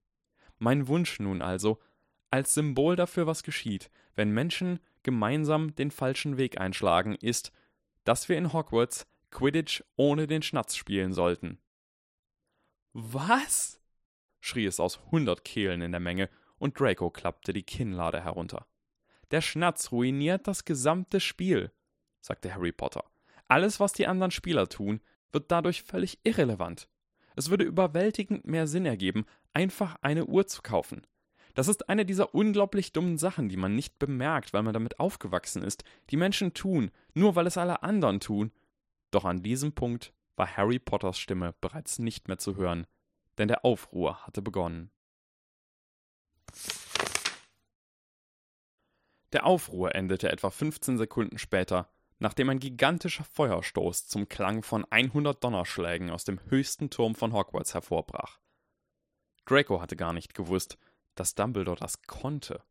Mein 0.58 0.88
Wunsch 0.88 1.20
nun 1.20 1.42
also, 1.42 1.80
als 2.30 2.54
Symbol 2.54 2.96
dafür, 2.96 3.26
was 3.26 3.42
geschieht, 3.42 3.90
wenn 4.14 4.30
Menschen 4.30 4.80
gemeinsam 5.02 5.74
den 5.74 5.90
falschen 5.90 6.36
Weg 6.36 6.60
einschlagen, 6.60 7.14
ist, 7.14 7.52
dass 8.04 8.28
wir 8.28 8.38
in 8.38 8.52
Hogwarts 8.52 9.06
Quidditch 9.30 9.82
ohne 9.96 10.26
den 10.26 10.42
Schnatz 10.42 10.76
spielen 10.76 11.12
sollten. 11.12 11.58
Was? 12.92 13.80
schrie 14.40 14.66
es 14.66 14.78
aus 14.78 15.00
hundert 15.10 15.44
Kehlen 15.44 15.82
in 15.82 15.90
der 15.90 16.00
Menge, 16.00 16.30
und 16.58 16.78
Draco 16.78 17.10
klappte 17.10 17.52
die 17.52 17.64
Kinnlade 17.64 18.22
herunter. 18.22 18.66
Der 19.30 19.40
Schnatz 19.40 19.90
ruiniert 19.90 20.46
das 20.46 20.64
gesamte 20.64 21.18
Spiel, 21.18 21.72
sagte 22.20 22.54
Harry 22.54 22.72
Potter. 22.72 23.04
Alles, 23.48 23.80
was 23.80 23.92
die 23.92 24.06
anderen 24.06 24.30
Spieler 24.30 24.68
tun, 24.68 25.00
wird 25.32 25.50
dadurch 25.50 25.82
völlig 25.82 26.20
irrelevant. 26.24 26.88
Es 27.36 27.50
würde 27.50 27.64
überwältigend 27.64 28.46
mehr 28.46 28.66
Sinn 28.66 28.86
ergeben, 28.86 29.26
einfach 29.54 29.96
eine 30.02 30.26
Uhr 30.26 30.46
zu 30.46 30.62
kaufen. 30.62 31.06
Das 31.54 31.68
ist 31.68 31.88
eine 31.88 32.04
dieser 32.04 32.34
unglaublich 32.34 32.92
dummen 32.92 33.16
Sachen, 33.16 33.48
die 33.48 33.56
man 33.56 33.74
nicht 33.74 33.98
bemerkt, 33.98 34.52
weil 34.52 34.64
man 34.64 34.74
damit 34.74 34.98
aufgewachsen 34.98 35.62
ist, 35.62 35.84
die 36.10 36.16
Menschen 36.16 36.52
tun, 36.52 36.90
nur 37.14 37.36
weil 37.36 37.46
es 37.46 37.56
alle 37.56 37.82
anderen 37.82 38.20
tun. 38.20 38.50
Doch 39.12 39.24
an 39.24 39.42
diesem 39.42 39.72
Punkt 39.72 40.12
war 40.36 40.56
Harry 40.56 40.80
Potters 40.80 41.18
Stimme 41.18 41.54
bereits 41.60 42.00
nicht 42.00 42.26
mehr 42.26 42.38
zu 42.38 42.56
hören, 42.56 42.86
denn 43.38 43.46
der 43.46 43.64
Aufruhr 43.64 44.26
hatte 44.26 44.42
begonnen. 44.42 44.90
Der 49.32 49.46
Aufruhr 49.46 49.94
endete 49.94 50.30
etwa 50.30 50.50
15 50.50 50.98
Sekunden 50.98 51.38
später, 51.38 51.88
nachdem 52.18 52.50
ein 52.50 52.60
gigantischer 52.60 53.24
Feuerstoß 53.24 54.06
zum 54.06 54.28
Klang 54.28 54.62
von 54.62 54.84
100 54.90 55.42
Donnerschlägen 55.42 56.10
aus 56.10 56.24
dem 56.24 56.40
höchsten 56.48 56.90
Turm 56.90 57.14
von 57.14 57.32
Hogwarts 57.32 57.74
hervorbrach. 57.74 58.38
Draco 59.46 59.80
hatte 59.80 59.96
gar 59.96 60.12
nicht 60.12 60.34
gewusst, 60.34 60.78
dass 61.14 61.34
Dumbledore 61.34 61.78
das 61.78 62.02
konnte. 62.02 62.62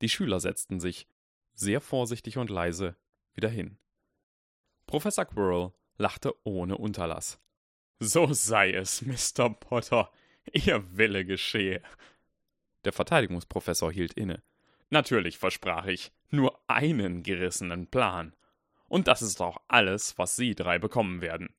Die 0.00 0.08
Schüler 0.08 0.40
setzten 0.40 0.80
sich, 0.80 1.06
sehr 1.54 1.80
vorsichtig 1.80 2.38
und 2.38 2.50
leise, 2.50 2.96
wieder 3.34 3.48
hin. 3.48 3.78
Professor 4.86 5.24
Quirrell 5.24 5.72
lachte 5.96 6.34
ohne 6.44 6.76
Unterlass. 6.76 7.40
So 7.98 8.32
sei 8.32 8.72
es, 8.72 9.02
Mr. 9.02 9.50
Potter. 9.50 10.10
Ihr 10.52 10.96
Wille 10.96 11.24
geschehe. 11.24 11.82
Der 12.84 12.92
Verteidigungsprofessor 12.92 13.90
hielt 13.90 14.12
inne. 14.12 14.42
Natürlich 14.90 15.38
versprach 15.38 15.86
ich 15.86 16.12
nur 16.30 16.60
einen 16.68 17.22
gerissenen 17.22 17.88
Plan. 17.88 18.34
Und 18.88 19.08
das 19.08 19.22
ist 19.22 19.40
auch 19.40 19.58
alles, 19.66 20.16
was 20.18 20.36
Sie 20.36 20.54
drei 20.54 20.78
bekommen 20.78 21.20
werden. 21.20 21.52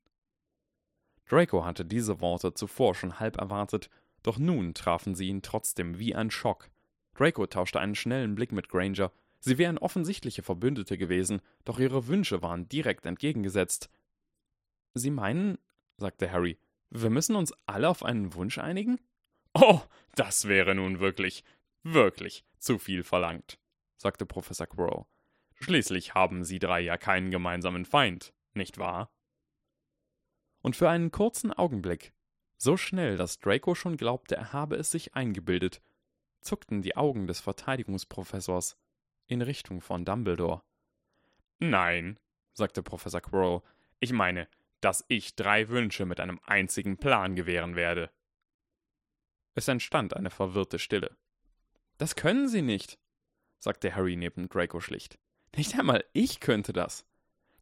Draco 1.29 1.65
hatte 1.65 1.85
diese 1.85 2.21
Worte 2.21 2.53
zuvor 2.53 2.95
schon 2.95 3.19
halb 3.19 3.37
erwartet 3.37 3.89
doch 4.27 4.37
nun 4.37 4.73
trafen 4.73 5.15
sie 5.15 5.29
ihn 5.29 5.41
trotzdem 5.41 5.99
wie 5.99 6.13
ein 6.13 6.31
Schock. 6.31 6.69
Draco 7.15 7.47
tauschte 7.47 7.79
einen 7.79 7.95
schnellen 7.95 8.35
Blick 8.35 8.51
mit 8.51 8.67
Granger. 8.67 9.13
Sie 9.39 9.57
wären 9.57 9.77
offensichtliche 9.77 10.43
Verbündete 10.43 10.97
gewesen, 10.97 11.41
doch 11.63 11.79
ihre 11.79 12.07
Wünsche 12.07 12.41
waren 12.41 12.67
direkt 12.67 13.05
entgegengesetzt. 13.05 13.89
Sie 14.93 15.11
meinen, 15.11 15.57
sagte 15.95 16.29
Harry, 16.29 16.57
wir 16.89 17.09
müssen 17.09 17.37
uns 17.37 17.53
alle 17.65 17.87
auf 17.87 18.03
einen 18.03 18.33
Wunsch 18.33 18.57
einigen? 18.57 18.99
Oh, 19.53 19.79
das 20.15 20.49
wäre 20.49 20.75
nun 20.75 20.99
wirklich, 20.99 21.45
wirklich 21.83 22.43
zu 22.59 22.79
viel 22.79 23.03
verlangt, 23.03 23.59
sagte 23.95 24.25
Professor 24.25 24.67
Quirrell. 24.67 25.05
Schließlich 25.55 26.15
haben 26.15 26.43
Sie 26.43 26.59
drei 26.59 26.81
ja 26.81 26.97
keinen 26.97 27.31
gemeinsamen 27.31 27.85
Feind, 27.85 28.33
nicht 28.53 28.77
wahr? 28.77 29.09
Und 30.67 30.75
für 30.75 30.89
einen 30.89 31.11
kurzen 31.11 31.53
Augenblick 31.53 32.11
so 32.57 32.75
schnell, 32.75 33.15
dass 33.15 33.39
Draco 33.39 33.73
schon 33.73 33.95
glaubte, 33.95 34.35
er 34.35 34.51
habe 34.51 34.75
es 34.75 34.91
sich 34.91 35.15
eingebildet, 35.15 35.81
zuckten 36.41 36.81
die 36.81 36.97
Augen 36.97 37.25
des 37.25 37.39
Verteidigungsprofessors 37.39 38.75
in 39.27 39.41
Richtung 39.41 39.79
von 39.79 40.03
Dumbledore. 40.03 40.61
Nein, 41.59 42.19
sagte 42.51 42.83
Professor 42.83 43.21
Quirrell, 43.21 43.61
ich 44.01 44.11
meine, 44.11 44.49
dass 44.81 45.05
ich 45.07 45.37
drei 45.37 45.69
Wünsche 45.69 46.05
mit 46.05 46.19
einem 46.19 46.41
einzigen 46.45 46.97
Plan 46.97 47.37
gewähren 47.37 47.77
werde. 47.77 48.11
Es 49.55 49.69
entstand 49.69 50.17
eine 50.17 50.31
verwirrte 50.31 50.79
Stille. 50.79 51.15
Das 51.97 52.17
können 52.17 52.49
Sie 52.49 52.61
nicht, 52.61 52.99
sagte 53.59 53.95
Harry 53.95 54.17
neben 54.17 54.49
Draco 54.49 54.81
schlicht. 54.81 55.17
Nicht 55.55 55.79
einmal 55.79 56.03
ich 56.11 56.41
könnte 56.41 56.73
das. 56.73 57.06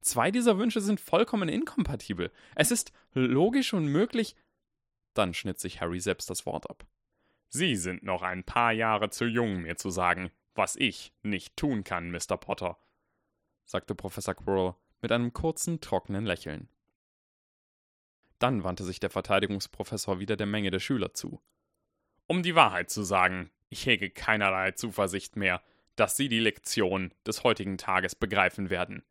Zwei 0.05 0.29
dieser 0.29 0.59
Wünsche 0.59 0.81
sind 0.81 0.99
vollkommen 0.99 1.49
inkompatibel. 1.49 2.31
Es 2.53 2.69
ist 2.69 2.93
logisch 3.13 3.73
unmöglich, 3.73 4.35
dann 5.15 5.33
schnitt 5.33 5.59
sich 5.59 5.81
Harry 5.81 5.99
selbst 5.99 6.29
das 6.29 6.45
Wort 6.45 6.69
ab. 6.69 6.85
Sie 7.49 7.75
sind 7.75 8.03
noch 8.03 8.21
ein 8.21 8.43
paar 8.43 8.71
Jahre 8.71 9.09
zu 9.09 9.25
jung, 9.25 9.63
mir 9.63 9.77
zu 9.77 9.89
sagen, 9.89 10.29
was 10.53 10.75
ich 10.75 11.11
nicht 11.23 11.57
tun 11.57 11.83
kann, 11.83 12.11
Mr. 12.11 12.37
Potter, 12.37 12.77
sagte 13.65 13.95
Professor 13.95 14.35
Quirrell 14.35 14.75
mit 15.01 15.11
einem 15.11 15.33
kurzen, 15.33 15.81
trockenen 15.81 16.27
Lächeln. 16.27 16.69
Dann 18.37 18.63
wandte 18.63 18.83
sich 18.83 18.99
der 18.99 19.09
Verteidigungsprofessor 19.09 20.19
wieder 20.19 20.35
der 20.35 20.45
Menge 20.45 20.69
der 20.69 20.79
Schüler 20.79 21.15
zu. 21.15 21.41
Um 22.27 22.43
die 22.43 22.53
Wahrheit 22.53 22.91
zu 22.91 23.01
sagen, 23.01 23.49
ich 23.69 23.87
hege 23.87 24.11
keinerlei 24.11 24.71
Zuversicht 24.73 25.35
mehr, 25.35 25.63
dass 25.95 26.15
Sie 26.15 26.29
die 26.29 26.41
Lektion 26.41 27.11
des 27.25 27.43
heutigen 27.43 27.79
Tages 27.79 28.13
begreifen 28.13 28.69
werden. 28.69 29.03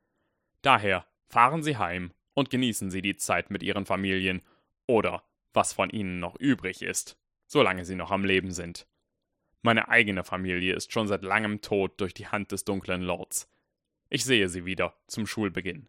Daher 0.64 1.06
fahren 1.28 1.62
Sie 1.62 1.76
heim 1.76 2.14
und 2.32 2.48
genießen 2.48 2.90
Sie 2.90 3.02
die 3.02 3.16
Zeit 3.16 3.50
mit 3.50 3.62
Ihren 3.62 3.84
Familien 3.84 4.40
oder 4.86 5.22
was 5.52 5.74
von 5.74 5.90
ihnen 5.90 6.18
noch 6.18 6.36
übrig 6.36 6.80
ist, 6.80 7.18
solange 7.46 7.84
sie 7.84 7.94
noch 7.94 8.10
am 8.10 8.24
Leben 8.24 8.50
sind. 8.50 8.86
Meine 9.60 9.88
eigene 9.88 10.24
Familie 10.24 10.74
ist 10.74 10.90
schon 10.90 11.06
seit 11.06 11.22
langem 11.22 11.60
tot 11.60 12.00
durch 12.00 12.14
die 12.14 12.28
Hand 12.28 12.50
des 12.50 12.64
dunklen 12.64 13.02
Lords. 13.02 13.46
Ich 14.08 14.24
sehe 14.24 14.48
sie 14.48 14.64
wieder 14.64 14.94
zum 15.06 15.26
Schulbeginn. 15.26 15.88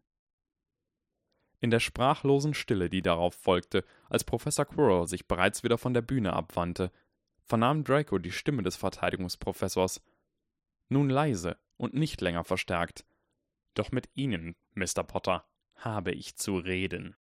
In 1.62 1.72
der 1.72 1.80
sprachlosen 1.80 2.54
Stille, 2.54 2.90
die 2.90 3.02
darauf 3.02 3.34
folgte, 3.34 3.86
als 4.10 4.26
Professor 4.26 4.66
Quirrell 4.66 5.08
sich 5.08 5.26
bereits 5.26 5.64
wieder 5.64 5.78
von 5.78 5.94
der 5.94 6.02
Bühne 6.02 6.34
abwandte, 6.34 6.92
vernahm 7.44 7.86
Draco 7.86 8.18
die 8.18 8.32
Stimme 8.32 8.62
des 8.62 8.76
Verteidigungsprofessors, 8.76 10.04
nun 10.90 11.10
leise 11.10 11.58
und 11.78 11.94
nicht 11.94 12.20
länger 12.20 12.44
verstärkt. 12.44 13.06
Doch 13.76 13.92
mit 13.92 14.10
Ihnen, 14.16 14.56
Mr. 14.74 15.04
Potter, 15.04 15.46
habe 15.76 16.12
ich 16.12 16.36
zu 16.38 16.58
reden. 16.58 17.16